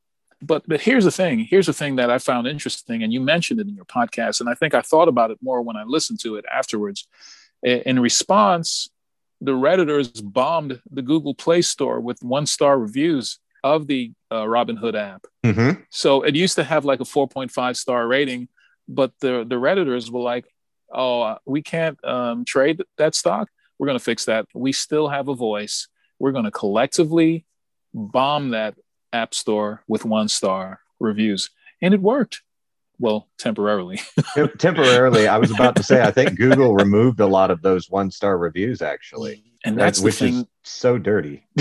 But 0.41 0.63
but 0.69 0.81
here's 0.81 1.05
the 1.05 1.11
thing. 1.11 1.41
Here's 1.41 1.67
the 1.67 1.73
thing 1.73 1.97
that 1.97 2.13
I 2.13 2.19
found 2.19 2.47
interesting, 2.47 3.03
and 3.03 3.13
you 3.13 3.21
mentioned 3.21 3.59
it 3.59 3.67
in 3.67 3.75
your 3.75 3.85
podcast, 3.85 4.39
and 4.39 4.49
I 4.49 4.55
think 4.55 4.73
I 4.73 4.83
thought 4.83 5.09
about 5.09 5.33
it 5.33 5.39
more 5.43 5.63
when 5.63 5.77
I 5.77 5.83
listened 5.83 6.21
to 6.21 6.37
it 6.37 6.45
afterwards 6.49 7.09
in 7.63 8.01
response, 8.01 8.89
the 9.41 9.53
Redditors 9.53 10.21
bombed 10.23 10.81
the 10.91 11.03
Google 11.03 11.35
Play 11.35 11.63
Store 11.63 12.01
with 12.01 12.23
one 12.23 12.47
star 12.47 12.79
reviews 12.79 13.39
of 13.65 13.87
the 13.87 14.13
uh, 14.31 14.45
Robinhood 14.45 14.95
app. 14.95 15.27
Mm-hmm. 15.45 15.81
So 15.91 16.23
it 16.23 16.35
used 16.35 16.57
to 16.57 16.65
have 16.65 16.85
like 16.85 17.01
a 17.01 17.05
4.5 17.05 17.77
star 17.77 18.07
rating, 18.07 18.49
but 18.89 19.13
the, 19.21 19.45
the 19.47 19.57
Redditors 19.57 20.11
were 20.11 20.21
like, 20.21 20.47
oh, 20.93 21.23
uh, 21.23 21.39
we 21.45 21.63
can't 21.63 22.03
um, 22.05 22.45
trade 22.45 22.83
that 22.97 23.15
stock. 23.15 23.49
We're 23.79 23.87
going 23.87 23.99
to 23.99 24.05
fix 24.05 24.25
that. 24.25 24.47
We 24.55 24.73
still 24.73 25.09
have 25.09 25.29
a 25.29 25.35
voice. 25.35 25.89
We're 26.19 26.33
going 26.33 26.45
to 26.45 26.51
collectively 26.51 27.45
bomb 27.95 28.51
that 28.51 28.75
app 29.13 29.35
store 29.35 29.83
with 29.87 30.05
one 30.05 30.29
star 30.29 30.81
reviews. 30.99 31.51
And 31.81 31.95
it 31.95 32.01
worked 32.01 32.43
well 32.99 33.29
temporarily. 33.39 34.01
Temporarily 34.59 35.29
i 35.29 35.39
was 35.39 35.51
about 35.51 35.77
to 35.77 35.83
say 35.83 36.03
i 36.03 36.11
think 36.11 36.37
google 36.37 36.75
removed 36.75 37.21
a 37.21 37.27
lot 37.27 37.51
of 37.51 37.63
those 37.63 37.91
one 37.91 38.11
star 38.11 38.37
reviews 38.39 38.83
actually. 38.83 39.45
And 39.65 39.79
that's 39.79 40.01
which 40.01 40.23
is 40.23 40.45
so 40.63 40.99
dirty. 40.99 41.47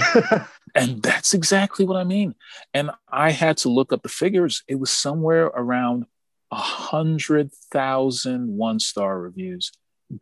And 0.75 1.01
that's 1.01 1.33
exactly 1.33 1.85
what 1.85 1.97
i 1.97 2.03
mean. 2.03 2.35
And 2.73 2.91
i 3.09 3.31
had 3.31 3.57
to 3.57 3.69
look 3.69 3.91
up 3.91 4.03
the 4.03 4.09
figures. 4.09 4.63
It 4.67 4.75
was 4.75 4.91
somewhere 4.91 5.45
around 5.45 6.05
a 6.51 6.55
hundred 6.55 7.51
thousand 7.71 8.55
one 8.55 8.79
star 8.79 9.19
reviews. 9.19 9.71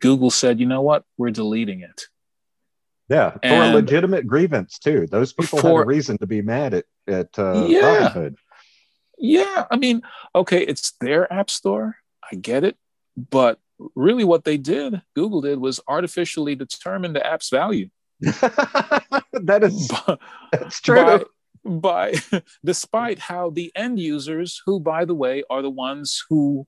Google 0.00 0.30
said 0.30 0.58
you 0.58 0.66
know 0.66 0.82
what? 0.82 1.04
We're 1.18 1.30
deleting 1.30 1.80
it. 1.80 2.04
Yeah 3.08 3.32
for 3.32 3.40
and 3.42 3.72
a 3.72 3.76
legitimate 3.76 4.26
grievance 4.26 4.78
too. 4.78 5.06
Those 5.10 5.32
people 5.32 5.58
for, 5.58 5.78
had 5.78 5.82
a 5.82 5.86
reason 5.86 6.18
to 6.18 6.26
be 6.26 6.42
mad 6.42 6.74
at 6.74 6.84
at 7.06 7.38
uh, 7.38 7.66
yeah. 7.68 8.08
Robinhood. 8.10 8.36
Yeah, 9.18 9.64
I 9.70 9.76
mean, 9.76 10.02
okay, 10.34 10.62
it's 10.62 10.92
their 11.00 11.32
app 11.32 11.50
store. 11.50 11.96
I 12.30 12.36
get 12.36 12.64
it. 12.64 12.76
But 13.16 13.58
really, 13.94 14.24
what 14.24 14.44
they 14.44 14.56
did, 14.56 15.02
Google 15.14 15.40
did, 15.40 15.58
was 15.58 15.80
artificially 15.88 16.54
determine 16.54 17.12
the 17.12 17.26
app's 17.26 17.48
value. 17.48 17.88
that 18.20 19.60
is 19.62 19.90
that's 20.52 20.80
true. 20.80 21.24
By, 21.64 22.14
by 22.20 22.42
despite 22.64 23.18
how 23.18 23.50
the 23.50 23.72
end 23.74 23.98
users, 23.98 24.62
who 24.64 24.80
by 24.80 25.04
the 25.04 25.14
way 25.14 25.42
are 25.50 25.62
the 25.62 25.70
ones 25.70 26.24
who 26.28 26.66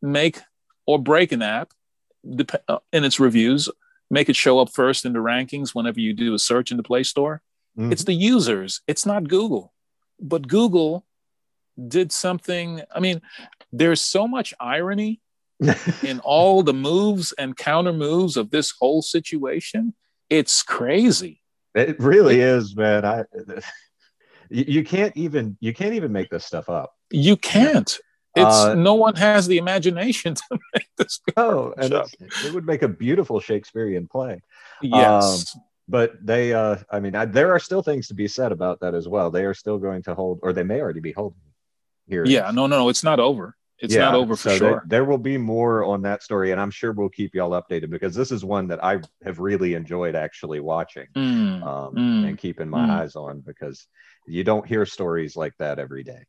make 0.00 0.40
or 0.86 0.98
break 0.98 1.32
an 1.32 1.42
app 1.42 1.72
uh, 2.68 2.78
in 2.92 3.04
its 3.04 3.20
reviews, 3.20 3.68
make 4.10 4.28
it 4.28 4.36
show 4.36 4.58
up 4.58 4.70
first 4.70 5.04
in 5.04 5.12
the 5.12 5.18
rankings 5.18 5.74
whenever 5.74 6.00
you 6.00 6.14
do 6.14 6.34
a 6.34 6.38
search 6.38 6.70
in 6.70 6.76
the 6.76 6.82
Play 6.82 7.02
Store. 7.02 7.42
Mm-hmm. 7.78 7.92
It's 7.92 8.04
the 8.04 8.14
users. 8.14 8.80
It's 8.86 9.04
not 9.04 9.28
Google. 9.28 9.72
But 10.20 10.48
Google 10.48 11.04
did 11.86 12.12
something. 12.12 12.82
I 12.94 13.00
mean, 13.00 13.20
there's 13.72 14.00
so 14.00 14.26
much 14.26 14.54
irony 14.58 15.20
in 16.02 16.20
all 16.20 16.62
the 16.62 16.74
moves 16.74 17.32
and 17.32 17.56
counter 17.56 17.92
moves 17.92 18.36
of 18.36 18.50
this 18.50 18.72
whole 18.78 19.02
situation. 19.02 19.94
It's 20.30 20.62
crazy. 20.62 21.40
It 21.74 21.98
really 22.00 22.40
it, 22.40 22.48
is, 22.48 22.76
man. 22.76 23.04
I 23.04 23.24
you 24.50 24.82
can't 24.84 25.16
even 25.16 25.56
you 25.60 25.74
can't 25.74 25.94
even 25.94 26.12
make 26.12 26.30
this 26.30 26.44
stuff 26.44 26.68
up. 26.68 26.92
You 27.10 27.36
can't. 27.36 27.98
It's 28.34 28.54
uh, 28.54 28.74
no 28.74 28.94
one 28.94 29.16
has 29.16 29.46
the 29.46 29.58
imagination 29.58 30.34
to 30.50 30.58
make 30.74 30.86
this. 30.96 31.20
Oh, 31.36 31.74
and 31.76 31.92
it 31.92 32.52
would 32.52 32.66
make 32.66 32.82
a 32.82 32.88
beautiful 32.88 33.40
Shakespearean 33.40 34.06
play. 34.06 34.42
Yes. 34.82 35.54
Um, 35.54 35.62
but 35.88 36.14
they, 36.24 36.52
uh, 36.52 36.76
I 36.90 37.00
mean, 37.00 37.14
I, 37.16 37.24
there 37.24 37.50
are 37.54 37.58
still 37.58 37.82
things 37.82 38.08
to 38.08 38.14
be 38.14 38.28
said 38.28 38.52
about 38.52 38.80
that 38.80 38.94
as 38.94 39.08
well. 39.08 39.30
They 39.30 39.44
are 39.44 39.54
still 39.54 39.78
going 39.78 40.02
to 40.02 40.14
hold, 40.14 40.40
or 40.42 40.52
they 40.52 40.62
may 40.62 40.80
already 40.80 41.00
be 41.00 41.12
holding 41.12 41.38
yeah, 42.08 42.50
no, 42.50 42.66
no, 42.66 42.78
no, 42.78 42.88
it's 42.88 43.04
not 43.04 43.20
over. 43.20 43.54
It's 43.80 43.94
yeah, 43.94 44.06
not 44.06 44.14
over 44.14 44.34
for 44.34 44.50
so 44.50 44.56
sure. 44.56 44.70
There, 44.70 44.82
there 44.86 45.04
will 45.04 45.18
be 45.18 45.38
more 45.38 45.84
on 45.84 46.02
that 46.02 46.22
story, 46.22 46.50
and 46.50 46.60
I'm 46.60 46.70
sure 46.70 46.92
we'll 46.92 47.08
keep 47.08 47.34
y'all 47.34 47.50
updated 47.50 47.90
because 47.90 48.14
this 48.14 48.32
is 48.32 48.44
one 48.44 48.66
that 48.68 48.82
I 48.82 49.00
have 49.22 49.38
really 49.38 49.74
enjoyed 49.74 50.16
actually 50.16 50.58
watching 50.58 51.06
mm, 51.14 51.62
um, 51.62 51.94
mm, 51.94 52.28
and 52.28 52.36
keeping 52.36 52.68
my 52.68 52.86
mm. 52.86 52.90
eyes 52.90 53.14
on 53.14 53.40
because 53.40 53.86
you 54.26 54.42
don't 54.42 54.66
hear 54.66 54.84
stories 54.84 55.36
like 55.36 55.54
that 55.58 55.78
every 55.78 56.02
day. 56.02 56.24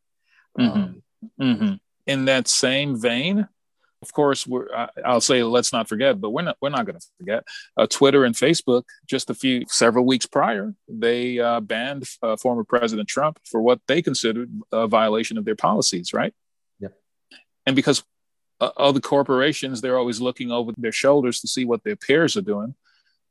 Mm-hmm. 0.60 0.80
Um, 0.80 1.04
mm-hmm. 1.42 1.74
In 2.06 2.26
that 2.26 2.48
same 2.48 3.00
vein, 3.00 3.48
of 4.02 4.14
course, 4.14 4.48
we're, 4.48 4.68
I'll 5.06 5.22
say 5.22 5.44
let's 5.44 5.74
not 5.74 5.90
forget, 5.90 6.22
but 6.22 6.30
we're 6.30 6.44
not 6.44 6.58
we're 6.62 6.70
not 6.70 6.86
going 6.86 7.00
to 7.00 7.06
forget. 7.18 7.44
Uh, 7.76 7.86
Twitter 7.88 8.24
and 8.24 8.34
Facebook, 8.34 8.84
just 9.06 9.30
a 9.30 9.34
few 9.34 9.66
several 9.68 10.06
weeks 10.06 10.26
prior, 10.26 10.74
they 10.88 11.40
uh, 11.40 11.60
banned 11.60 12.06
uh, 12.24 12.38
former 12.38 12.64
President 12.64 13.10
Trump 13.10 13.40
for 13.44 13.62
what 13.62 13.82
they 13.88 14.02
considered 14.02 14.50
a 14.72 14.88
violation 14.88 15.38
of 15.38 15.46
their 15.46 15.56
policies, 15.56 16.14
right? 16.14 16.34
Yep. 16.80 16.94
And 17.66 17.76
because 17.76 18.04
uh, 18.62 18.72
other 18.78 19.02
corporations, 19.02 19.82
they're 19.82 19.98
always 19.98 20.22
looking 20.22 20.52
over 20.52 20.72
their 20.78 20.94
shoulders 20.94 21.42
to 21.42 21.48
see 21.48 21.66
what 21.66 21.84
their 21.84 21.98
peers 21.98 22.38
are 22.38 22.42
doing. 22.42 22.76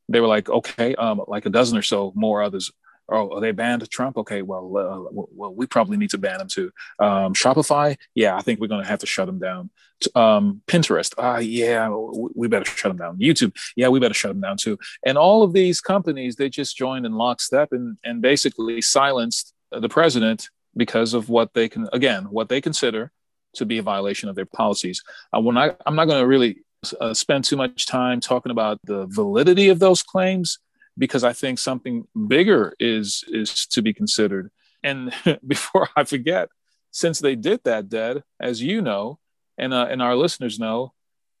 They 0.07 0.21
were 0.21 0.27
like, 0.27 0.49
okay, 0.49 0.95
um, 0.95 1.21
like 1.27 1.45
a 1.45 1.51
dozen 1.51 1.77
or 1.77 1.83
so 1.83 2.13
more 2.15 2.43
others 2.43 2.71
oh, 3.11 3.35
are 3.35 3.41
they 3.41 3.51
banned 3.51 3.89
Trump? 3.89 4.17
Okay, 4.17 4.41
well, 4.41 4.65
uh, 4.77 5.09
well, 5.11 5.53
we 5.53 5.65
probably 5.65 5.97
need 5.97 6.09
to 6.11 6.17
ban 6.17 6.37
them 6.39 6.47
too. 6.47 6.71
Um, 6.99 7.33
Shopify, 7.33 7.97
yeah, 8.15 8.35
I 8.35 8.41
think 8.41 8.59
we're 8.59 8.67
going 8.67 8.83
to 8.83 8.87
have 8.87 8.99
to 8.99 9.05
shut 9.05 9.25
them 9.25 9.39
down. 9.39 9.69
Um, 10.15 10.61
Pinterest, 10.67 11.13
uh, 11.17 11.39
yeah, 11.39 11.89
we 12.35 12.47
better 12.47 12.65
shut 12.65 12.89
them 12.89 12.97
down. 12.97 13.17
YouTube, 13.17 13.55
yeah, 13.75 13.89
we 13.89 13.99
better 13.99 14.13
shut 14.13 14.31
them 14.31 14.41
down 14.41 14.57
too. 14.57 14.77
And 15.05 15.17
all 15.17 15.43
of 15.43 15.53
these 15.53 15.81
companies, 15.81 16.35
they 16.35 16.49
just 16.49 16.77
joined 16.77 17.05
in 17.05 17.13
lockstep 17.13 17.71
and 17.71 17.97
and 18.03 18.21
basically 18.21 18.81
silenced 18.81 19.53
the 19.71 19.89
president 19.89 20.49
because 20.75 21.13
of 21.13 21.29
what 21.29 21.53
they 21.53 21.67
can, 21.67 21.87
again, 21.93 22.25
what 22.25 22.49
they 22.49 22.61
consider 22.61 23.11
to 23.55 23.65
be 23.65 23.79
a 23.79 23.83
violation 23.83 24.29
of 24.29 24.35
their 24.35 24.45
policies. 24.45 25.03
Uh, 25.35 25.41
when 25.41 25.57
I, 25.57 25.75
I'm 25.85 25.95
not 25.95 26.05
going 26.05 26.21
to 26.21 26.27
really 26.27 26.63
uh, 27.01 27.13
spend 27.13 27.43
too 27.43 27.57
much 27.57 27.85
time 27.85 28.19
talking 28.19 28.51
about 28.51 28.79
the 28.83 29.05
validity 29.07 29.69
of 29.69 29.79
those 29.79 30.03
claims 30.03 30.59
because 30.99 31.23
I 31.23 31.33
think 31.33 31.57
something 31.57 32.05
bigger 32.27 32.75
is 32.79 33.23
is 33.27 33.65
to 33.67 33.81
be 33.81 33.93
considered. 33.93 34.51
And 34.83 35.13
before 35.47 35.89
I 35.95 36.03
forget, 36.03 36.49
since 36.91 37.19
they 37.19 37.35
did 37.35 37.61
that, 37.63 37.89
Dead, 37.89 38.23
as 38.39 38.61
you 38.61 38.81
know, 38.81 39.19
and 39.57 39.73
uh, 39.73 39.87
and 39.89 40.01
our 40.01 40.15
listeners 40.15 40.59
know, 40.59 40.93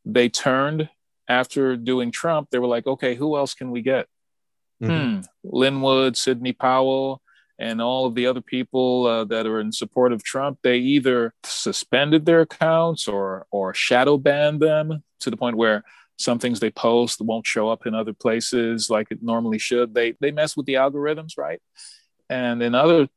they 0.05 0.29
turned 0.29 0.89
after 1.27 1.75
doing 1.75 2.11
Trump. 2.11 2.49
They 2.49 2.59
were 2.59 2.67
like, 2.67 2.87
okay, 2.87 3.13
who 3.13 3.37
else 3.37 3.53
can 3.53 3.69
we 3.69 3.81
get? 3.81 4.07
Mm-hmm. 4.81 5.15
Hmm, 5.15 5.21
Lin 5.43 5.81
Wood, 5.81 6.17
Sidney 6.17 6.53
Powell, 6.53 7.21
and 7.59 7.81
all 7.81 8.05
of 8.05 8.15
the 8.15 8.25
other 8.25 8.41
people 8.41 9.05
uh, 9.05 9.25
that 9.25 9.45
are 9.45 9.59
in 9.59 9.71
support 9.73 10.13
of 10.13 10.23
Trump. 10.23 10.59
They 10.63 10.77
either 10.77 11.33
suspended 11.43 12.25
their 12.25 12.41
accounts 12.41 13.07
or 13.07 13.45
or 13.51 13.73
shadow 13.73 14.17
banned 14.17 14.61
them 14.61 15.03
to 15.19 15.29
the 15.29 15.37
point 15.37 15.57
where 15.57 15.83
some 16.19 16.37
things 16.37 16.59
they 16.59 16.69
post 16.69 17.21
won't 17.21 17.47
show 17.47 17.69
up 17.69 17.87
in 17.87 17.95
other 17.95 18.13
places 18.13 18.89
like 18.89 19.07
it 19.09 19.23
normally 19.23 19.57
should 19.57 19.93
they 19.93 20.13
they 20.19 20.31
mess 20.31 20.57
with 20.57 20.65
the 20.65 20.73
algorithms 20.73 21.37
right 21.37 21.61
and 22.29 22.61
in 22.61 22.75
other 22.75 23.07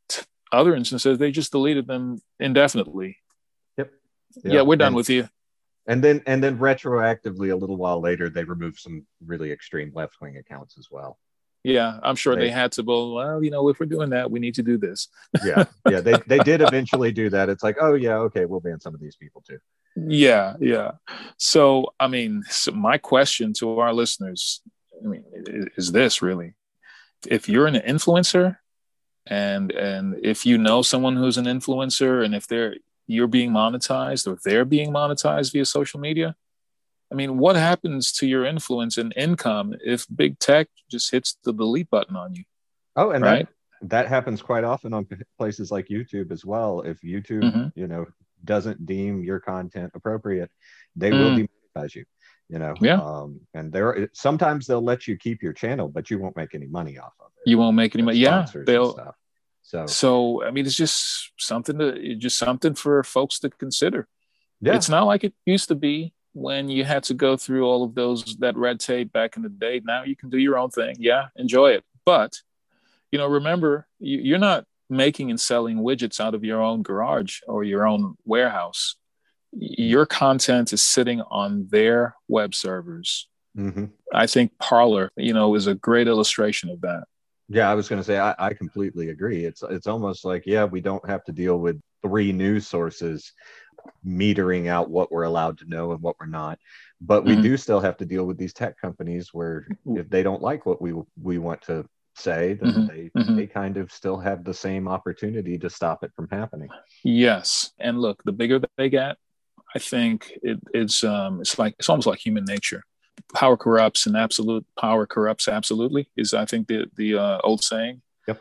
other 0.53 0.75
instances 0.75 1.19
they 1.19 1.31
just 1.31 1.53
deleted 1.53 1.87
them 1.87 2.21
indefinitely 2.39 3.19
yeah, 4.37 4.53
yeah 4.53 4.63
we're 4.63 4.77
done 4.77 4.89
and, 4.89 4.97
with 4.97 5.11
you. 5.11 5.29
And 5.87 6.03
then 6.03 6.23
and 6.27 6.43
then 6.43 6.59
retroactively, 6.59 7.53
a 7.53 7.57
little 7.57 7.77
while 7.77 8.01
later, 8.01 8.29
they 8.29 8.45
removed 8.45 8.79
some 8.79 9.05
really 9.25 9.51
extreme 9.51 9.93
left 9.95 10.21
wing 10.21 10.37
accounts 10.37 10.77
as 10.79 10.89
well. 10.91 11.19
Yeah, 11.65 11.99
I'm 12.03 12.17
sure 12.17 12.35
they, 12.35 12.43
they 12.43 12.51
had 12.51 12.73
to. 12.73 12.83
Well, 12.83 13.15
well, 13.15 13.43
you 13.43 13.51
know, 13.51 13.69
if 13.69 13.81
we're 13.81 13.87
doing 13.87 14.11
that, 14.11 14.31
we 14.31 14.41
need 14.41 14.55
to 14.57 14.63
do 14.63 14.79
this. 14.79 15.09
yeah, 15.45 15.65
yeah, 15.89 16.01
they 16.01 16.15
they 16.27 16.39
did 16.39 16.61
eventually 16.61 17.13
do 17.13 17.31
that. 17.31 17.49
It's 17.49 17.63
like, 17.63 17.77
oh 17.81 17.95
yeah, 17.95 18.17
okay, 18.17 18.45
we'll 18.45 18.61
ban 18.61 18.81
some 18.81 18.95
of 18.95 19.01
these 19.01 19.17
people 19.17 19.43
too. 19.43 19.59
Yeah, 19.97 20.55
yeah. 20.61 20.93
So, 21.37 21.93
I 22.01 22.09
mean, 22.09 22.43
so 22.49 22.73
my 22.73 22.99
question 22.99 23.53
to 23.55 23.79
our 23.79 23.93
listeners, 23.93 24.63
I 25.03 25.07
mean, 25.07 25.25
is 25.77 25.93
this 25.93 26.23
really? 26.23 26.55
If 27.27 27.49
you're 27.49 27.67
an 27.67 27.75
influencer, 27.75 28.57
and 29.27 29.71
and 29.71 30.17
if 30.23 30.45
you 30.45 30.59
know 30.59 30.83
someone 30.83 31.17
who's 31.17 31.39
an 31.39 31.45
influencer, 31.45 32.25
and 32.25 32.35
if 32.35 32.47
they're 32.47 32.77
you're 33.07 33.29
being 33.29 33.51
monetized 33.51 34.27
or 34.27 34.39
they're 34.45 34.65
being 34.65 34.93
monetized 34.93 35.53
via 35.53 35.67
social 35.67 36.01
media, 36.01 36.35
I 37.11 37.15
mean, 37.15 37.39
what 37.39 37.57
happens 37.57 38.11
to 38.15 38.27
your 38.27 38.47
influence 38.47 38.97
and 38.97 39.13
income 39.17 39.75
if 39.85 40.07
big 40.15 40.39
tech 40.39 40.69
just 40.91 41.11
hits 41.11 41.37
the 41.45 41.53
delete 41.53 41.91
button 41.91 42.17
on 42.17 42.35
you? 42.35 42.45
Oh, 42.97 43.11
and 43.11 43.23
right? 43.23 43.47
that, 43.83 43.91
that 43.91 44.09
happens 44.09 44.41
quite 44.41 44.65
often 44.65 44.95
on 44.95 45.07
places 45.39 45.71
like 45.71 45.89
YouTube 45.89 46.33
as 46.33 46.45
well. 46.45 46.81
If 46.81 47.03
YouTube, 47.03 47.43
mm-hmm. 47.43 47.79
you 47.79 47.87
know, 47.87 48.07
doesn't 48.45 48.85
deem 48.87 49.23
your 49.23 49.41
content 49.41 49.93
appropriate, 49.95 50.51
they 50.97 51.11
mm. 51.11 51.19
will 51.19 51.31
demonetize 51.31 51.95
you. 51.95 52.05
You 52.49 52.59
know, 52.59 52.75
yeah. 52.81 53.01
Um, 53.01 53.41
and 53.55 53.73
there 53.73 54.11
sometimes 54.13 54.67
they'll 54.67 54.83
let 54.83 55.09
you 55.09 55.17
keep 55.17 55.43
your 55.43 55.55
channel, 55.55 55.89
but 55.89 56.11
you 56.11 56.19
won't 56.19 56.37
make 56.37 56.55
any 56.55 56.67
money 56.67 56.99
off 56.99 57.15
of 57.19 57.29
it. 57.37 57.49
You 57.49 57.57
won't 57.57 57.77
make 57.77 57.95
any 57.95 58.03
money. 58.03 58.19
Yeah, 58.19 58.47
they'll. 58.67 59.15
So, 59.63 59.87
so 59.87 60.45
I 60.45 60.51
mean, 60.51 60.67
it's 60.67 60.75
just 60.75 61.33
something 61.39 61.79
to 61.79 62.15
just 62.17 62.37
something 62.37 62.75
for 62.75 63.03
folks 63.05 63.39
to 63.41 63.49
consider. 63.51 64.07
Yeah. 64.61 64.75
It's 64.75 64.89
not 64.89 65.07
like 65.07 65.25
it 65.25 65.35
used 65.47 65.69
to 65.69 65.75
be 65.75 66.13
when 66.35 66.69
you 66.69 66.85
had 66.85 67.05
to 67.05 67.15
go 67.15 67.37
through 67.37 67.65
all 67.65 67.85
of 67.85 67.95
those 67.95 68.37
that 68.41 68.57
red 68.57 68.81
tape 68.81 69.13
back 69.13 69.37
in 69.37 69.43
the 69.43 69.49
day. 69.49 69.81
Now 69.83 70.03
you 70.05 70.17
can 70.17 70.31
do 70.31 70.39
your 70.39 70.59
own 70.59 70.71
thing. 70.71 70.97
Yeah, 70.99 71.29
enjoy 71.37 71.71
it. 71.71 71.85
But 72.05 72.41
you 73.11 73.19
know, 73.19 73.29
remember, 73.29 73.87
you're 73.99 74.39
not 74.39 74.65
making 74.93 75.31
and 75.31 75.41
selling 75.41 75.79
widgets 75.79 76.21
out 76.21 76.35
of 76.35 76.45
your 76.45 76.61
own 76.61 76.83
garage 76.83 77.41
or 77.47 77.65
your 77.65 77.87
own 77.87 78.17
warehouse. 78.25 78.97
Your 79.53 80.07
content 80.07 80.73
is 80.73 80.83
sitting 80.83 81.21
on 81.23 81.69
their 81.71 82.15
web 82.29 82.55
servers. 82.55 83.29
Mm-hmm. 83.57 83.87
I 84.15 84.27
think 84.27 84.57
Parler, 84.59 85.11
you 85.17 85.35
know, 85.35 85.55
is 85.55 85.67
a 85.67 85.75
great 85.75 86.09
illustration 86.09 86.71
of 86.71 86.81
that. 86.83 87.05
Yeah, 87.49 87.71
I 87.71 87.75
was 87.75 87.89
going 87.89 88.01
to 88.01 88.05
say 88.05 88.19
I, 88.19 88.35
I 88.39 88.55
completely 88.55 89.11
agree. 89.11 89.45
It's 89.45 89.63
it's 89.63 89.87
almost 89.87 90.25
like 90.25 90.45
yeah, 90.47 90.65
we 90.65 90.81
don't 90.81 91.07
have 91.07 91.23
to 91.25 91.33
deal 91.33 91.59
with 91.59 91.81
three 92.03 92.33
news 92.33 92.67
sources 92.67 93.33
metering 94.07 94.69
out 94.69 94.91
what 94.91 95.11
we're 95.11 95.25
allowed 95.25 95.59
to 95.59 95.69
know 95.69 95.93
and 95.93 96.01
what 96.01 96.17
we're 96.19 96.27
not. 96.27 96.59
But 97.01 97.25
we 97.25 97.33
mm-hmm. 97.33 97.43
do 97.43 97.57
still 97.57 97.81
have 97.81 97.97
to 97.99 98.07
deal 98.07 98.25
with 98.25 98.39
these 98.39 98.53
tech 98.53 98.81
companies 98.81 99.31
where 99.33 99.67
if 99.87 100.09
they 100.09 100.23
don't 100.23 100.43
like 100.43 100.65
what 100.65 100.81
we 100.81 100.95
we 101.21 101.39
want 101.39 101.63
to 101.63 101.85
say, 102.15 102.55
that 102.55 102.65
mm-hmm. 102.65 102.87
they 102.87 103.11
mm-hmm. 103.17 103.37
they 103.37 103.47
kind 103.47 103.77
of 103.77 103.93
still 103.93 104.19
have 104.19 104.45
the 104.45 104.55
same 104.55 104.89
opportunity 104.89 105.59
to 105.59 105.71
stop 105.71 106.05
it 106.05 106.13
from 106.15 106.29
happening. 106.31 106.69
Yes, 107.03 107.73
and 107.79 107.99
look, 107.99 108.23
the 108.25 108.33
bigger 108.33 108.61
they 108.77 108.89
get, 108.89 109.17
I 109.75 109.79
think 109.79 110.33
it, 110.43 110.59
it's 110.73 111.05
um 111.05 111.41
it's 111.41 111.59
like 111.59 111.75
it's 111.79 111.89
almost 111.89 112.07
like 112.07 112.19
human 112.19 112.45
nature. 112.45 112.85
Power 113.35 113.57
corrupts, 113.57 114.07
and 114.07 114.17
absolute 114.17 114.67
power 114.79 115.07
corrupts 115.07 115.49
absolutely 115.49 116.09
is 116.17 116.35
I 116.35 116.45
think 116.45 116.69
the 116.69 116.87
the 116.97 117.17
uh, 117.17 117.39
old 117.43 117.63
saying. 117.63 118.03
Yep. 118.29 118.41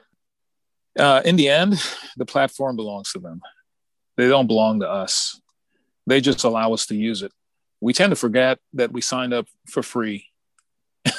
Uh, 1.00 1.22
in 1.26 1.36
the 1.36 1.50
end, 1.50 1.82
the 2.18 2.26
platform 2.26 2.76
belongs 2.76 3.12
to 3.14 3.20
them. 3.20 3.42
They 4.18 4.28
don't 4.28 4.48
belong 4.48 4.82
to 4.82 4.90
us. 4.90 5.40
They 6.08 6.22
just 6.22 6.44
allow 6.44 6.74
us 6.74 6.86
to 6.88 6.96
use 6.96 7.22
it. 7.22 7.32
We 7.80 7.94
tend 7.94 8.12
to 8.12 8.16
forget 8.16 8.60
that 8.74 8.92
we 8.92 9.02
signed 9.02 9.34
up 9.34 9.48
for 9.70 9.82
free. 9.82 10.28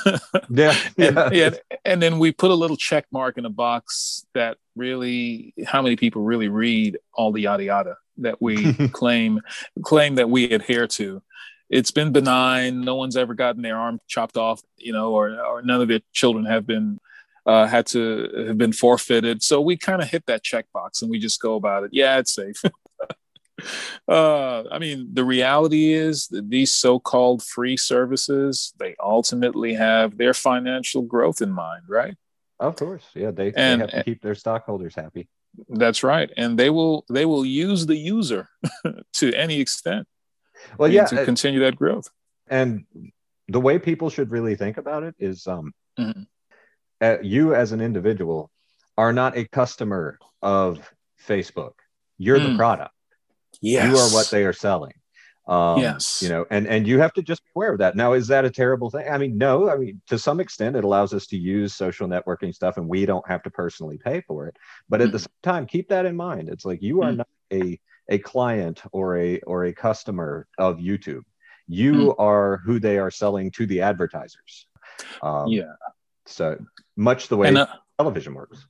yeah, 0.51 0.77
and, 0.99 1.35
yeah. 1.35 1.51
And 1.85 2.03
then 2.03 2.19
we 2.19 2.33
put 2.33 2.51
a 2.51 2.55
little 2.55 2.77
check 2.77 3.07
mark 3.13 3.39
in 3.39 3.45
a 3.45 3.51
box 3.51 4.27
that 4.35 4.57
really, 4.77 5.55
how 5.67 5.83
many 5.83 5.97
people 5.97 6.23
really 6.23 6.49
read 6.49 6.99
all 7.15 7.33
the 7.33 7.43
yada 7.43 7.65
yada 7.65 7.97
that 8.19 8.41
we 8.41 8.75
claim 8.89 9.41
claim 9.83 10.17
that 10.17 10.31
we 10.31 10.51
adhere 10.51 10.87
to. 10.87 11.23
It's 11.71 11.91
been 11.91 12.13
benign. 12.13 12.83
No 12.83 12.97
one's 12.97 13.17
ever 13.17 13.35
gotten 13.35 13.63
their 13.63 13.79
arm 13.79 13.99
chopped 14.07 14.37
off, 14.37 14.61
you 14.77 14.93
know, 14.93 15.13
or 15.13 15.39
or 15.45 15.63
none 15.63 15.81
of 15.81 15.89
their 15.89 16.01
children 16.13 16.45
have 16.45 16.67
been 16.67 16.99
uh, 17.47 17.67
had 17.67 17.87
to 17.89 18.45
have 18.47 18.59
been 18.59 18.73
forfeited. 18.73 19.43
So 19.43 19.61
we 19.61 19.77
kind 19.77 20.03
of 20.03 20.09
hit 20.09 20.27
that 20.27 20.45
checkbox 20.45 21.03
and 21.03 21.11
we 21.11 21.19
just 21.19 21.41
go 21.41 21.55
about 21.55 21.85
it. 21.85 21.91
Yeah, 21.93 22.19
it's 22.19 22.35
safe. 22.35 22.63
Uh, 24.09 24.65
I 24.71 24.79
mean, 24.79 25.09
the 25.13 25.25
reality 25.25 25.93
is 25.93 26.29
that 26.29 26.49
these 26.49 26.73
so-called 26.73 27.43
free 27.43 27.77
services, 27.77 28.73
they 28.79 28.95
ultimately 29.01 29.75
have 29.75 30.17
their 30.17 30.35
financial 30.35 31.03
growth 31.03 31.43
in 31.43 31.53
mind, 31.53 31.83
right? 31.89 32.15
Of 32.61 32.77
course, 32.77 33.05
yeah. 33.15 33.31
They, 33.31 33.53
and, 33.57 33.81
they 33.81 33.87
have 33.87 33.91
to 33.91 34.05
keep 34.05 34.23
their 34.23 34.35
stockholders 34.35 34.95
happy. 34.95 35.29
That's 35.69 36.03
right, 36.03 36.31
and 36.37 36.59
they 36.59 36.71
will 36.71 37.05
they 37.11 37.27
will 37.27 37.45
use 37.45 37.85
the 37.85 37.97
user 37.97 38.49
to 39.15 39.35
any 39.35 39.61
extent. 39.61 40.07
Well, 40.79 40.91
yeah, 40.91 41.05
to 41.07 41.25
continue 41.27 41.61
that 41.61 41.77
growth. 41.77 42.09
And 42.49 42.87
the 43.49 43.61
way 43.61 43.79
people 43.79 44.09
should 44.09 44.31
really 44.31 44.55
think 44.55 44.79
about 44.79 45.03
it 45.03 45.15
is, 45.19 45.47
um, 45.47 45.75
mm-hmm 45.99 46.23
uh, 47.03 47.19
you 47.21 47.55
as 47.55 47.73
an 47.73 47.81
individual 47.81 48.51
are 48.97 49.13
not 49.13 49.37
a 49.37 49.47
customer 49.49 50.19
of 50.41 50.79
Facebook. 51.27 51.73
You're 52.17 52.39
mm. 52.39 52.53
the 52.53 52.57
product. 52.57 52.95
Yes. 53.63 53.89
You 53.89 53.97
are 53.97 54.09
what 54.11 54.29
they 54.31 54.45
are 54.45 54.53
selling. 54.53 54.93
Um, 55.49 55.81
yes. 55.81 56.21
You 56.23 56.29
know, 56.29 56.45
and 56.51 56.67
and 56.67 56.87
you 56.87 57.01
have 57.01 57.13
to 57.15 57.23
just 57.23 57.43
be 57.45 57.51
aware 57.57 57.73
of 57.73 57.79
that. 57.79 57.97
Now, 57.97 58.13
is 58.13 58.29
that 58.29 58.45
a 58.45 58.51
terrible 58.51 58.91
thing? 58.91 59.09
I 59.11 59.19
mean, 59.19 59.39
no. 59.39 59.71
I 59.71 59.77
mean, 59.77 60.01
to 60.09 60.19
some 60.19 60.39
extent, 60.39 60.77
it 60.77 60.85
allows 60.85 61.13
us 61.13 61.27
to 61.29 61.37
use 61.37 61.75
social 61.75 62.07
networking 62.07 62.55
stuff, 62.55 62.77
and 62.77 62.89
we 62.89 63.07
don't 63.07 63.27
have 63.27 63.43
to 63.45 63.51
personally 63.51 63.99
pay 63.99 64.21
for 64.21 64.47
it. 64.47 64.57
But 64.89 65.01
mm. 65.01 65.07
at 65.07 65.13
the 65.13 65.19
mm. 65.19 65.23
same 65.23 65.43
time, 65.43 65.67
keep 65.67 65.89
that 65.89 66.07
in 66.07 66.15
mind. 66.17 66.49
It's 66.49 66.65
like 66.65 66.83
you 66.83 67.03
are 67.03 67.11
mm. 67.11 67.19
not 67.19 67.29
a 67.53 67.81
a 68.09 68.19
client 68.19 68.83
or 68.93 69.17
a 69.17 69.41
or 69.41 69.65
a 69.65 69.73
customer 69.73 70.47
of 70.59 70.79
YouTube. 70.79 71.23
You 71.67 71.93
mm. 71.93 72.15
are 72.19 72.59
who 72.65 72.79
they 72.79 72.99
are 72.99 73.11
selling 73.11 73.51
to 73.53 73.67
the 73.67 73.81
advertisers. 73.81 74.67
Um, 75.23 75.49
yeah. 75.49 75.73
So 76.27 76.57
much 76.97 77.29
the 77.29 77.37
way 77.37 77.49
and, 77.49 77.59
uh, 77.59 77.67
television 77.99 78.35
works. 78.35 78.65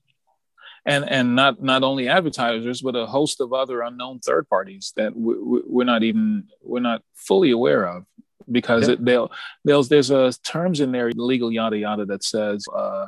And 0.84 1.08
and 1.08 1.36
not 1.36 1.62
not 1.62 1.84
only 1.84 2.08
advertisers, 2.08 2.82
but 2.82 2.96
a 2.96 3.06
host 3.06 3.40
of 3.40 3.52
other 3.52 3.82
unknown 3.82 4.18
third 4.18 4.48
parties 4.48 4.92
that 4.96 5.14
we, 5.14 5.34
we're 5.64 5.84
not 5.84 6.02
even 6.02 6.48
we're 6.60 6.80
not 6.80 7.02
fully 7.14 7.52
aware 7.52 7.86
of 7.86 8.04
because 8.50 8.88
yeah. 8.88 8.94
it, 8.94 9.04
they'll, 9.04 9.30
they'll 9.64 9.82
there's 9.82 10.10
a 10.10 10.32
terms 10.44 10.80
in 10.80 10.92
there 10.92 11.10
legal 11.14 11.52
yada 11.52 11.78
yada 11.78 12.04
that 12.06 12.24
says 12.24 12.64
uh, 12.74 13.06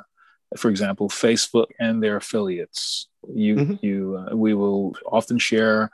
for 0.57 0.71
example 0.71 1.09
facebook 1.09 1.67
and 1.81 2.03
their 2.03 2.17
affiliates 2.17 3.09
you 3.33 3.57
mm-hmm. 3.57 3.85
you 3.85 4.27
uh, 4.31 4.37
we 4.37 4.55
will 4.55 4.95
often 5.11 5.39
share 5.39 5.91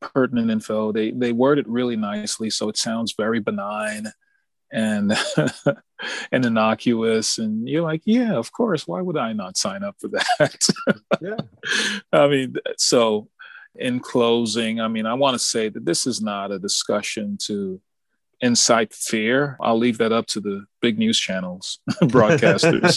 pertinent 0.00 0.50
info 0.50 0.92
they 0.92 1.10
they 1.10 1.32
word 1.32 1.58
it 1.58 1.66
really 1.68 1.96
nicely 1.96 2.50
so 2.50 2.68
it 2.68 2.76
sounds 2.76 3.14
very 3.16 3.40
benign 3.40 4.06
and 4.72 5.16
and 6.32 6.44
innocuous 6.44 7.38
and 7.38 7.68
you're 7.68 7.82
like 7.82 8.02
yeah 8.04 8.34
of 8.34 8.52
course. 8.52 8.86
Why 8.86 9.00
would 9.00 9.16
i 9.16 9.32
not 9.32 9.56
sign 9.56 9.82
up 9.82 9.96
for 10.00 10.08
that? 10.38 10.68
Yeah. 11.20 11.36
I 12.12 12.28
mean 12.28 12.56
so 12.76 13.28
in 13.76 13.98
closing 13.98 14.80
i 14.80 14.86
mean 14.86 15.04
i 15.04 15.14
want 15.14 15.34
to 15.34 15.38
say 15.38 15.68
that 15.68 15.84
this 15.84 16.06
is 16.06 16.22
not 16.22 16.52
a 16.52 16.60
discussion 16.60 17.36
to 17.36 17.80
incite 18.40 18.92
fear. 18.92 19.56
I'll 19.60 19.78
leave 19.78 19.98
that 19.98 20.12
up 20.12 20.26
to 20.28 20.40
the 20.40 20.66
big 20.80 20.98
news 20.98 21.18
channels 21.18 21.80
broadcasters. 22.02 22.96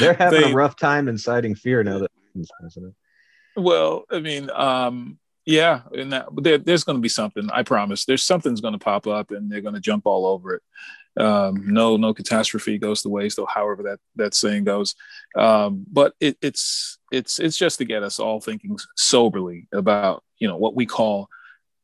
They're 0.00 0.14
having 0.14 0.40
they, 0.40 0.50
a 0.50 0.54
rough 0.54 0.76
time 0.76 1.08
inciting 1.08 1.54
fear 1.54 1.84
now 1.84 1.98
that 1.98 2.10
president. 2.58 2.94
Well 3.56 4.04
i 4.10 4.20
mean 4.20 4.50
um 4.50 5.18
yeah, 5.46 5.82
and 5.92 6.12
that 6.12 6.28
there, 6.36 6.58
there's 6.58 6.84
going 6.84 6.96
to 6.96 7.02
be 7.02 7.08
something. 7.08 7.48
I 7.52 7.62
promise. 7.62 8.04
There's 8.04 8.22
something's 8.22 8.60
going 8.60 8.72
to 8.72 8.78
pop 8.78 9.06
up, 9.06 9.30
and 9.30 9.50
they're 9.50 9.60
going 9.60 9.74
to 9.74 9.80
jump 9.80 10.06
all 10.06 10.26
over 10.26 10.54
it. 10.54 10.62
Um, 11.20 11.72
no, 11.72 11.96
no 11.96 12.14
catastrophe 12.14 12.78
goes 12.78 13.02
to 13.02 13.08
waste, 13.08 13.38
or 13.38 13.46
however 13.48 13.82
that 13.84 14.00
that 14.16 14.34
saying 14.34 14.64
goes. 14.64 14.94
Um, 15.36 15.84
but 15.90 16.14
it, 16.20 16.36
it's 16.40 16.98
it's 17.10 17.38
it's 17.38 17.56
just 17.56 17.78
to 17.78 17.84
get 17.84 18.02
us 18.02 18.18
all 18.20 18.40
thinking 18.40 18.78
soberly 18.96 19.66
about 19.72 20.22
you 20.38 20.46
know 20.46 20.56
what 20.56 20.76
we 20.76 20.86
call 20.86 21.28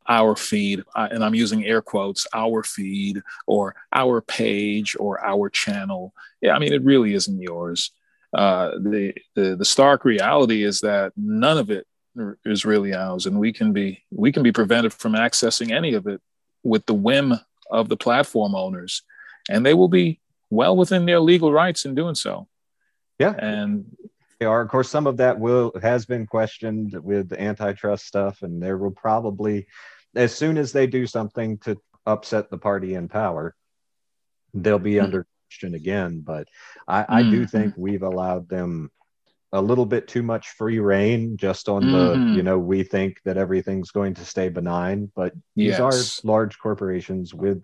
our 0.09 0.37
feed, 0.37 0.85
and 0.95 1.25
I'm 1.25 1.35
using 1.35 1.65
air 1.65 1.83
quotes, 1.83 2.27
our 2.33 2.63
feed 2.63 3.23
or 3.47 3.75
our 3.93 4.21
page 4.21 4.97
or 4.99 5.25
our 5.25 5.51
channel. 5.51 6.13
Yeah, 6.41 6.55
I 6.55 6.59
mean 6.59 6.73
it 6.73 6.85
really 6.85 7.15
isn't 7.15 7.41
yours. 7.41 7.91
Uh, 8.33 8.73
the, 8.81 9.15
the 9.35 9.57
the 9.57 9.65
stark 9.65 10.05
reality 10.05 10.63
is 10.63 10.81
that 10.83 11.13
none 11.17 11.59
of 11.59 11.71
it 11.71 11.87
is 12.45 12.65
really 12.65 12.95
ours, 12.95 13.27
and 13.27 13.39
we 13.39 13.53
can 13.53 13.73
be 13.73 14.05
we 14.11 14.33
can 14.33 14.43
be 14.43 14.53
prevented 14.53 14.93
from 14.93 15.13
accessing 15.13 15.71
any 15.71 15.95
of 15.95 16.07
it 16.07 16.21
with 16.63 16.87
the 16.87 16.95
whim 16.95 17.35
of 17.71 17.89
the 17.89 17.97
platform 17.97 18.55
owners, 18.55 19.03
and 19.49 19.65
they 19.65 19.75
will 19.75 19.89
be 19.89 20.21
well 20.51 20.77
within 20.77 21.07
their 21.07 21.21
legal 21.21 21.53
rights 21.53 21.85
in 21.85 21.95
doing 21.95 22.15
so. 22.15 22.49
Yeah, 23.19 23.35
and 23.39 23.87
They 24.39 24.47
are, 24.47 24.61
of 24.61 24.69
course, 24.69 24.91
some 24.91 25.07
of 25.07 25.17
that 25.17 25.39
will 25.39 25.73
has 25.81 26.05
been 26.05 26.27
questioned 26.27 26.93
with 27.03 27.33
antitrust 27.33 28.07
stuff, 28.07 28.43
and 28.43 28.63
there 28.63 28.77
will 28.77 28.91
probably, 28.91 29.67
as 30.15 30.35
soon 30.35 30.59
as 30.59 30.73
they 30.73 30.87
do 30.87 31.07
something 31.07 31.59
to 31.59 31.81
upset 32.05 32.51
the 32.51 32.59
party 32.59 32.95
in 32.95 33.09
power, 33.09 33.55
they'll 34.53 34.79
be 34.79 34.95
mm. 34.95 35.05
under 35.05 35.27
question 35.49 35.75
again. 35.75 36.21
But 36.21 36.49
I, 36.87 37.03
mm. 37.03 37.07
I 37.09 37.23
do 37.23 37.31
mm-hmm. 37.31 37.45
think 37.45 37.75
we've 37.77 38.03
allowed 38.03 38.49
them 38.49 38.91
a 39.53 39.61
little 39.61 39.87
bit 39.87 40.09
too 40.09 40.23
much 40.23 40.49
free 40.51 40.79
rein 40.79 41.37
just 41.37 41.69
on 41.69 41.83
mm-hmm. 41.83 42.31
the 42.31 42.37
you 42.37 42.43
know 42.43 42.59
we 42.59 42.83
think 42.83 43.19
that 43.25 43.37
everything's 43.37 43.91
going 43.91 44.15
to 44.15 44.25
stay 44.25 44.49
benign 44.49 45.11
but 45.15 45.33
these 45.55 45.79
yes. 45.79 45.81
are 45.81 46.27
large 46.27 46.59
corporations 46.59 47.33
with 47.33 47.63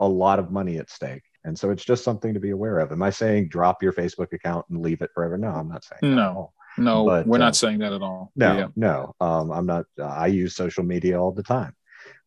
a 0.00 0.08
lot 0.08 0.38
of 0.38 0.50
money 0.50 0.78
at 0.78 0.90
stake 0.90 1.22
and 1.44 1.58
so 1.58 1.70
it's 1.70 1.84
just 1.84 2.04
something 2.04 2.34
to 2.34 2.40
be 2.40 2.50
aware 2.50 2.78
of 2.78 2.92
am 2.92 3.02
i 3.02 3.10
saying 3.10 3.48
drop 3.48 3.82
your 3.82 3.92
facebook 3.92 4.32
account 4.32 4.66
and 4.68 4.82
leave 4.82 5.00
it 5.00 5.10
forever 5.14 5.38
no 5.38 5.48
i'm 5.48 5.68
not 5.68 5.84
saying 5.84 6.14
no 6.14 6.52
no 6.76 7.06
but, 7.06 7.26
we're 7.26 7.36
uh, 7.36 7.38
not 7.38 7.56
saying 7.56 7.78
that 7.78 7.92
at 7.92 8.02
all 8.02 8.30
no 8.36 8.56
yeah. 8.56 8.66
no 8.76 9.14
um, 9.20 9.50
i'm 9.50 9.66
not 9.66 9.86
uh, 9.98 10.04
i 10.04 10.26
use 10.26 10.54
social 10.54 10.84
media 10.84 11.20
all 11.20 11.32
the 11.32 11.42
time 11.42 11.74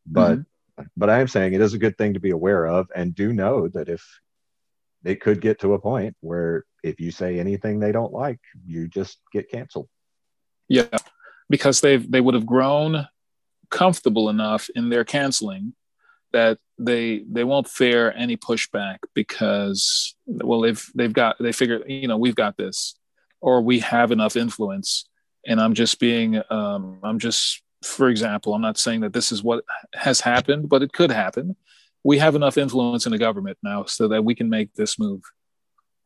but 0.07 0.39
mm-hmm. 0.39 0.83
but 0.95 1.09
i 1.09 1.19
am 1.19 1.27
saying 1.27 1.53
it 1.53 1.61
is 1.61 1.73
a 1.73 1.79
good 1.79 1.97
thing 1.97 2.13
to 2.13 2.19
be 2.19 2.31
aware 2.31 2.65
of 2.65 2.87
and 2.95 3.13
do 3.13 3.31
know 3.31 3.67
that 3.67 3.89
if 3.89 4.03
it 5.03 5.21
could 5.21 5.39
get 5.39 5.59
to 5.59 5.73
a 5.73 5.79
point 5.79 6.15
where 6.21 6.65
if 6.87 6.99
you 6.99 7.11
say 7.11 7.39
anything 7.39 7.79
they 7.79 7.91
don't 7.91 8.13
like, 8.13 8.39
you 8.65 8.87
just 8.87 9.19
get 9.31 9.49
canceled. 9.49 9.89
Yeah, 10.67 10.97
because 11.49 11.81
they've 11.81 12.09
they 12.09 12.21
would 12.21 12.35
have 12.35 12.45
grown 12.45 13.07
comfortable 13.69 14.29
enough 14.29 14.69
in 14.75 14.89
their 14.89 15.03
canceling 15.03 15.73
that 16.33 16.57
they 16.77 17.23
they 17.29 17.43
won't 17.43 17.67
fear 17.67 18.11
any 18.15 18.37
pushback 18.37 18.97
because 19.13 20.15
well 20.25 20.61
they've 20.61 20.85
they've 20.95 21.13
got 21.13 21.35
they 21.39 21.51
figure 21.51 21.81
you 21.87 22.07
know 22.07 22.17
we've 22.17 22.35
got 22.35 22.57
this 22.57 22.95
or 23.41 23.61
we 23.61 23.79
have 23.79 24.11
enough 24.11 24.35
influence 24.35 25.09
and 25.45 25.59
i'm 25.59 25.73
just 25.73 25.99
being 25.99 26.41
um, 26.49 26.99
i'm 27.03 27.19
just 27.19 27.61
for 27.83 28.09
example 28.09 28.53
i'm 28.53 28.61
not 28.61 28.77
saying 28.77 29.01
that 29.01 29.13
this 29.13 29.31
is 29.31 29.43
what 29.43 29.63
has 29.93 30.21
happened 30.21 30.69
but 30.69 30.81
it 30.81 30.93
could 30.93 31.11
happen 31.11 31.55
we 32.03 32.17
have 32.17 32.35
enough 32.35 32.57
influence 32.57 33.05
in 33.05 33.11
the 33.11 33.17
government 33.17 33.57
now 33.63 33.83
so 33.85 34.07
that 34.07 34.23
we 34.23 34.35
can 34.35 34.49
make 34.49 34.73
this 34.75 34.99
move 34.99 35.21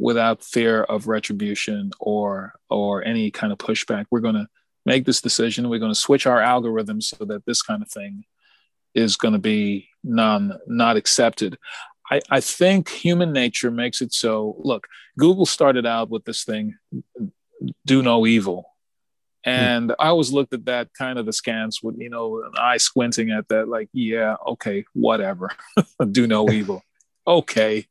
without 0.02 0.44
fear 0.44 0.84
of 0.84 1.08
retribution 1.08 1.92
or 2.00 2.54
or 2.70 3.04
any 3.06 3.30
kind 3.30 3.54
of 3.54 3.60
pushback. 3.60 4.06
We're 4.10 4.20
going 4.20 4.36
to 4.36 4.48
make 4.86 5.06
this 5.06 5.22
decision. 5.22 5.70
We're 5.70 5.80
going 5.80 5.94
to 5.94 6.00
switch 6.00 6.26
our 6.26 6.40
algorithms 6.40 7.04
so 7.04 7.24
that 7.26 7.46
this 7.46 7.62
kind 7.62 7.84
of 7.84 7.90
thing 7.90 8.24
is 8.96 9.16
going 9.16 9.34
to 9.34 9.40
be 9.40 9.88
non 10.04 10.58
not 10.68 10.98
accepted. 10.98 11.58
I, 12.10 12.20
I 12.30 12.42
think 12.42 12.90
human 12.90 13.32
nature 13.32 13.72
makes 13.72 14.02
it 14.02 14.12
so. 14.12 14.56
Look, 14.60 14.88
Google 15.18 15.46
started 15.46 15.86
out 15.86 16.10
with 16.10 16.26
this 16.26 16.44
thing, 16.44 16.76
do 17.86 18.02
no 18.02 18.26
evil. 18.26 18.66
Hmm. 19.46 19.50
And. 19.52 19.96
I 20.00 20.08
always 20.08 20.32
looked 20.32 20.54
at 20.54 20.66
that 20.66 20.94
kind 20.98 21.20
of 21.20 21.28
askance 21.28 21.82
with, 21.84 21.96
you 22.00 22.10
know, 22.10 22.44
an 22.44 22.54
eye 22.58 22.78
squinting 22.78 23.30
at 23.32 23.48
that, 23.50 23.68
like, 23.68 23.90
yeah, 23.94 24.36
okay, 24.48 24.86
whatever. 24.94 25.52
Do 26.12 26.28
no 26.28 26.50
evil. 26.60 26.84
okay. 27.26 27.88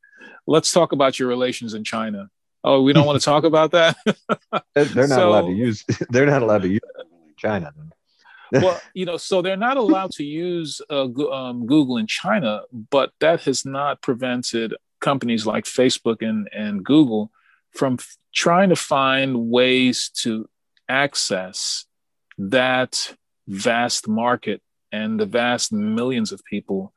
Let's 0.51 0.73
talk 0.73 0.91
about 0.91 1.17
your 1.17 1.29
relations 1.29 1.73
in 1.73 1.85
China. 1.85 2.29
Oh, 2.61 2.81
we 2.81 2.91
don't 2.91 3.05
want 3.05 3.21
to 3.21 3.23
talk 3.23 3.45
about 3.45 3.71
that. 3.71 3.95
they're 4.75 5.07
not 5.07 5.15
so, 5.15 5.29
allowed 5.29 5.45
to 5.45 5.53
use. 5.53 5.85
They're 6.09 6.25
not 6.25 6.41
allowed 6.41 6.63
to 6.63 6.67
use 6.67 6.81
China. 7.37 7.71
well, 8.51 8.79
you 8.93 9.05
know, 9.05 9.15
so 9.15 9.41
they're 9.41 9.55
not 9.55 9.77
allowed 9.77 10.11
to 10.11 10.25
use 10.25 10.81
uh, 10.89 11.07
um, 11.31 11.65
Google 11.65 11.95
in 11.95 12.05
China, 12.05 12.63
but 12.89 13.13
that 13.21 13.43
has 13.43 13.65
not 13.65 14.01
prevented 14.01 14.75
companies 14.99 15.45
like 15.45 15.63
Facebook 15.63 16.17
and, 16.21 16.49
and 16.51 16.83
Google 16.83 17.31
from 17.71 17.93
f- 17.93 18.17
trying 18.35 18.67
to 18.69 18.75
find 18.75 19.49
ways 19.49 20.09
to 20.23 20.49
access 20.89 21.85
that 22.37 23.15
vast 23.47 24.09
market 24.09 24.61
and 24.91 25.17
the 25.17 25.25
vast 25.25 25.71
millions 25.71 26.33
of 26.33 26.43
people 26.43 26.93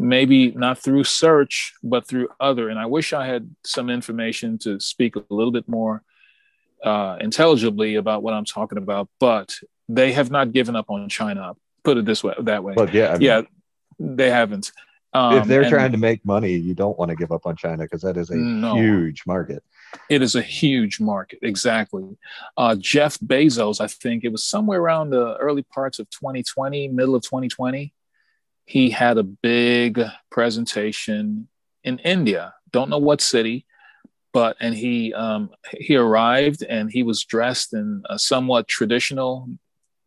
maybe 0.00 0.50
not 0.52 0.78
through 0.78 1.04
search 1.04 1.74
but 1.82 2.06
through 2.06 2.28
other 2.40 2.68
and 2.68 2.78
i 2.78 2.86
wish 2.86 3.12
i 3.12 3.26
had 3.26 3.54
some 3.64 3.90
information 3.90 4.58
to 4.58 4.80
speak 4.80 5.16
a 5.16 5.24
little 5.30 5.52
bit 5.52 5.68
more 5.68 6.02
uh, 6.84 7.18
intelligibly 7.20 7.96
about 7.96 8.22
what 8.22 8.32
i'm 8.32 8.44
talking 8.44 8.78
about 8.78 9.08
but 9.18 9.54
they 9.88 10.12
have 10.12 10.30
not 10.30 10.52
given 10.52 10.74
up 10.74 10.86
on 10.88 11.08
china 11.08 11.52
put 11.84 11.98
it 11.98 12.06
this 12.06 12.24
way 12.24 12.34
that 12.40 12.64
way 12.64 12.72
but 12.74 12.92
yeah 12.94 13.08
I 13.08 13.12
mean, 13.12 13.22
yeah 13.22 13.42
they 13.98 14.30
haven't 14.30 14.72
um, 15.12 15.38
if 15.38 15.46
they're 15.46 15.62
and, 15.62 15.70
trying 15.70 15.92
to 15.92 15.98
make 15.98 16.24
money 16.24 16.54
you 16.54 16.74
don't 16.74 16.98
want 16.98 17.10
to 17.10 17.16
give 17.16 17.32
up 17.32 17.44
on 17.44 17.56
china 17.56 17.82
because 17.82 18.00
that 18.02 18.16
is 18.16 18.30
a 18.30 18.36
no. 18.36 18.76
huge 18.76 19.24
market 19.26 19.62
it 20.08 20.22
is 20.22 20.34
a 20.36 20.42
huge 20.42 21.00
market, 21.00 21.40
exactly. 21.42 22.04
Uh, 22.56 22.76
Jeff 22.76 23.18
Bezos, 23.18 23.80
I 23.80 23.86
think 23.86 24.24
it 24.24 24.30
was 24.30 24.44
somewhere 24.44 24.80
around 24.80 25.10
the 25.10 25.36
early 25.38 25.62
parts 25.62 25.98
of 25.98 26.08
2020, 26.10 26.88
middle 26.88 27.14
of 27.14 27.22
2020. 27.22 27.92
He 28.70 28.90
had 28.90 29.18
a 29.18 29.24
big 29.24 30.00
presentation 30.30 31.48
in 31.82 31.98
India. 31.98 32.54
Don't 32.70 32.88
know 32.88 32.98
what 32.98 33.20
city, 33.20 33.66
but 34.32 34.56
and 34.60 34.76
he 34.76 35.12
um, 35.12 35.50
he 35.72 35.96
arrived 35.96 36.62
and 36.62 36.88
he 36.88 37.02
was 37.02 37.24
dressed 37.24 37.74
in 37.74 38.04
a 38.08 38.16
somewhat 38.16 38.68
traditional 38.68 39.48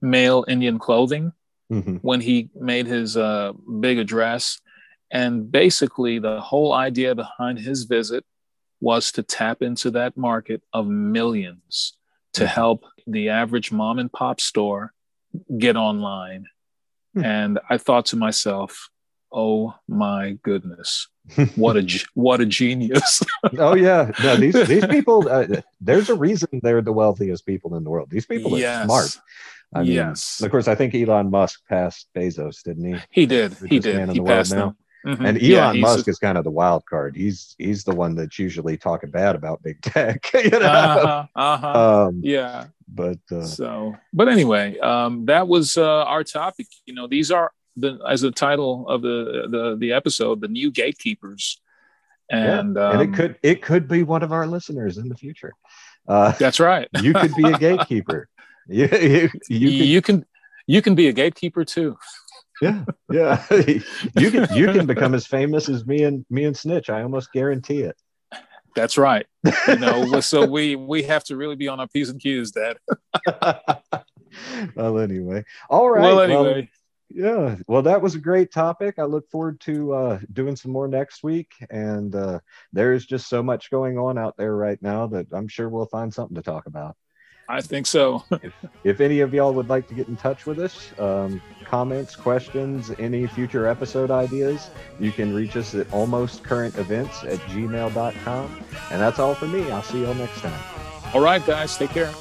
male 0.01 0.45
Indian 0.47 0.79
clothing 0.79 1.33
mm-hmm. 1.69 1.97
when 1.97 2.21
he 2.21 2.51
made 2.55 2.87
his 2.87 3.17
uh, 3.17 3.51
big 3.81 3.99
address. 3.99 4.61
And 5.11 5.51
basically, 5.51 6.19
the 6.19 6.39
whole 6.39 6.71
idea 6.71 7.15
behind 7.15 7.59
his 7.59 7.83
visit 7.83 8.23
was 8.79 9.11
to 9.11 9.23
tap 9.23 9.61
into 9.61 9.91
that 9.91 10.15
market 10.15 10.61
of 10.71 10.87
millions 10.87 11.97
to 12.35 12.45
mm-hmm. 12.45 12.47
help 12.47 12.85
the 13.07 13.27
average 13.27 13.73
mom 13.73 13.99
and 13.99 14.09
pop 14.09 14.39
store 14.39 14.93
get 15.57 15.75
online. 15.75 16.45
Hmm. 17.13 17.25
And 17.25 17.59
I 17.69 17.77
thought 17.77 18.07
to 18.07 18.15
myself, 18.15 18.89
oh 19.31 19.73
my 19.87 20.37
goodness, 20.43 21.07
what 21.55 21.77
a 21.77 22.05
what 22.13 22.41
a 22.41 22.45
genius! 22.45 23.23
oh 23.57 23.75
yeah, 23.75 24.11
no, 24.23 24.35
these 24.43 24.67
these 24.67 24.85
people. 24.87 25.27
Uh, 25.29 25.61
there's 25.81 26.09
a 26.09 26.15
reason 26.15 26.47
they're 26.61 26.81
the 26.81 26.93
wealthiest 26.93 27.45
people 27.45 27.75
in 27.75 27.83
the 27.83 27.89
world. 27.89 28.09
These 28.09 28.25
people 28.25 28.55
are 28.55 28.59
yes. 28.59 28.85
smart. 28.85 29.19
I 29.75 29.81
mean, 29.81 29.93
yes. 29.93 30.41
Of 30.43 30.51
course, 30.51 30.67
I 30.67 30.75
think 30.75 30.93
Elon 30.93 31.31
Musk 31.31 31.61
passed 31.67 32.07
Bezos, 32.15 32.61
didn't 32.61 32.93
he? 32.93 33.01
He 33.09 33.25
did. 33.25 33.55
He 33.67 33.79
did. 33.79 34.09
He 34.11 34.19
passed 34.19 34.51
them. 34.51 34.77
Mm-hmm. 35.05 35.25
And 35.25 35.37
Elon 35.37 35.75
yeah, 35.75 35.81
Musk 35.81 36.07
is 36.07 36.17
kind 36.17 36.37
of 36.37 36.45
the 36.45 36.51
wild 36.51 36.85
card. 36.85 37.15
He's 37.15 37.55
he's 37.57 37.83
the 37.83 37.93
one 37.93 38.15
that's 38.15 38.39
usually 38.39 38.77
talking 38.77 39.09
bad 39.09 39.35
about 39.35 39.61
big 39.61 39.81
tech. 39.81 40.25
you 40.33 40.49
know? 40.49 40.59
Uh-huh, 40.59 41.25
uh-huh. 41.35 42.05
Um, 42.07 42.21
yeah. 42.23 42.67
But 42.87 43.19
uh, 43.31 43.43
so, 43.43 43.95
but 44.13 44.29
anyway, 44.29 44.77
um, 44.79 45.25
that 45.25 45.47
was 45.47 45.77
uh, 45.77 46.03
our 46.03 46.23
topic. 46.23 46.67
You 46.85 46.93
know, 46.93 47.07
these 47.07 47.31
are 47.31 47.51
the 47.75 47.99
as 48.07 48.21
the 48.21 48.31
title 48.31 48.87
of 48.87 49.01
the 49.01 49.47
the 49.49 49.77
the 49.77 49.91
episode, 49.93 50.39
the 50.39 50.47
new 50.47 50.71
gatekeepers, 50.71 51.59
and 52.29 52.75
yeah. 52.75 52.89
um, 52.89 52.91
and 52.93 53.01
it 53.01 53.07
um, 53.07 53.13
could 53.13 53.39
it 53.43 53.61
could 53.61 53.87
be 53.87 54.03
one 54.03 54.23
of 54.23 54.31
our 54.31 54.47
listeners 54.47 54.97
in 54.97 55.09
the 55.09 55.15
future. 55.15 55.53
Uh, 56.07 56.31
that's 56.33 56.59
right. 56.59 56.87
you 57.01 57.13
could 57.13 57.33
be 57.35 57.49
a 57.49 57.57
gatekeeper. 57.57 58.29
you, 58.67 58.87
you, 58.91 59.29
you, 59.49 59.69
you 59.69 60.01
can 60.01 60.25
you 60.67 60.81
can 60.81 60.95
be 60.95 61.07
a 61.07 61.13
gatekeeper 61.13 61.65
too 61.65 61.97
yeah, 62.63 62.85
yeah. 63.11 63.45
you 64.17 64.31
can 64.31 64.55
you 64.55 64.71
can 64.71 64.85
become 64.85 65.13
as 65.13 65.27
famous 65.27 65.69
as 65.69 65.85
me 65.85 66.03
and 66.03 66.25
me 66.29 66.45
and 66.45 66.55
Snitch. 66.55 66.89
I 66.89 67.03
almost 67.03 67.31
guarantee 67.31 67.81
it. 67.81 67.95
That's 68.75 68.97
right. 68.97 69.25
You 69.67 69.75
know, 69.77 70.19
so 70.21 70.45
we 70.45 70.75
we 70.75 71.03
have 71.03 71.23
to 71.25 71.37
really 71.37 71.55
be 71.55 71.67
on 71.67 71.79
our 71.79 71.87
p's 71.87 72.09
and 72.09 72.19
q's, 72.19 72.51
Dad. 72.51 72.77
well, 74.75 74.99
anyway, 74.99 75.43
all 75.69 75.89
right. 75.89 76.01
Well, 76.01 76.19
anyway. 76.21 76.53
Well, 76.53 76.63
yeah. 77.13 77.57
Well, 77.67 77.83
that 77.83 78.01
was 78.01 78.15
a 78.15 78.19
great 78.19 78.51
topic. 78.51 78.97
I 78.97 79.03
look 79.03 79.29
forward 79.29 79.59
to 79.61 79.93
uh, 79.93 80.19
doing 80.31 80.55
some 80.55 80.71
more 80.71 80.87
next 80.87 81.23
week. 81.23 81.51
And 81.69 82.15
uh, 82.15 82.39
there's 82.71 83.05
just 83.05 83.29
so 83.29 83.43
much 83.43 83.69
going 83.69 83.99
on 83.99 84.17
out 84.17 84.35
there 84.35 84.55
right 84.55 84.81
now 84.81 85.05
that 85.07 85.27
I'm 85.31 85.47
sure 85.47 85.69
we'll 85.69 85.85
find 85.85 86.11
something 86.11 86.35
to 86.35 86.41
talk 86.41 86.65
about. 86.65 86.95
I 87.49 87.61
think 87.61 87.85
so. 87.85 88.23
if, 88.31 88.53
if, 88.83 89.01
any 89.01 89.19
of 89.19 89.33
y'all 89.33 89.53
would 89.53 89.69
like 89.69 89.87
to 89.89 89.93
get 89.93 90.07
in 90.07 90.15
touch 90.15 90.45
with 90.45 90.59
us, 90.59 90.91
um, 90.99 91.41
comments, 91.65 92.15
questions, 92.15 92.91
any 92.99 93.27
future 93.27 93.67
episode 93.67 94.11
ideas, 94.11 94.69
you 94.99 95.11
can 95.11 95.33
reach 95.33 95.55
us 95.57 95.75
at 95.75 95.87
almostcurrentevents 95.87 97.23
at 97.31 97.39
gmail.com. 97.49 98.63
And 98.91 99.01
that's 99.01 99.19
all 99.19 99.35
for 99.35 99.47
me. 99.47 99.69
I'll 99.71 99.83
see 99.83 100.03
y'all 100.03 100.13
next 100.13 100.41
time. 100.41 100.63
All 101.13 101.21
right, 101.21 101.45
guys. 101.45 101.77
Take 101.77 101.91
care. 101.91 102.13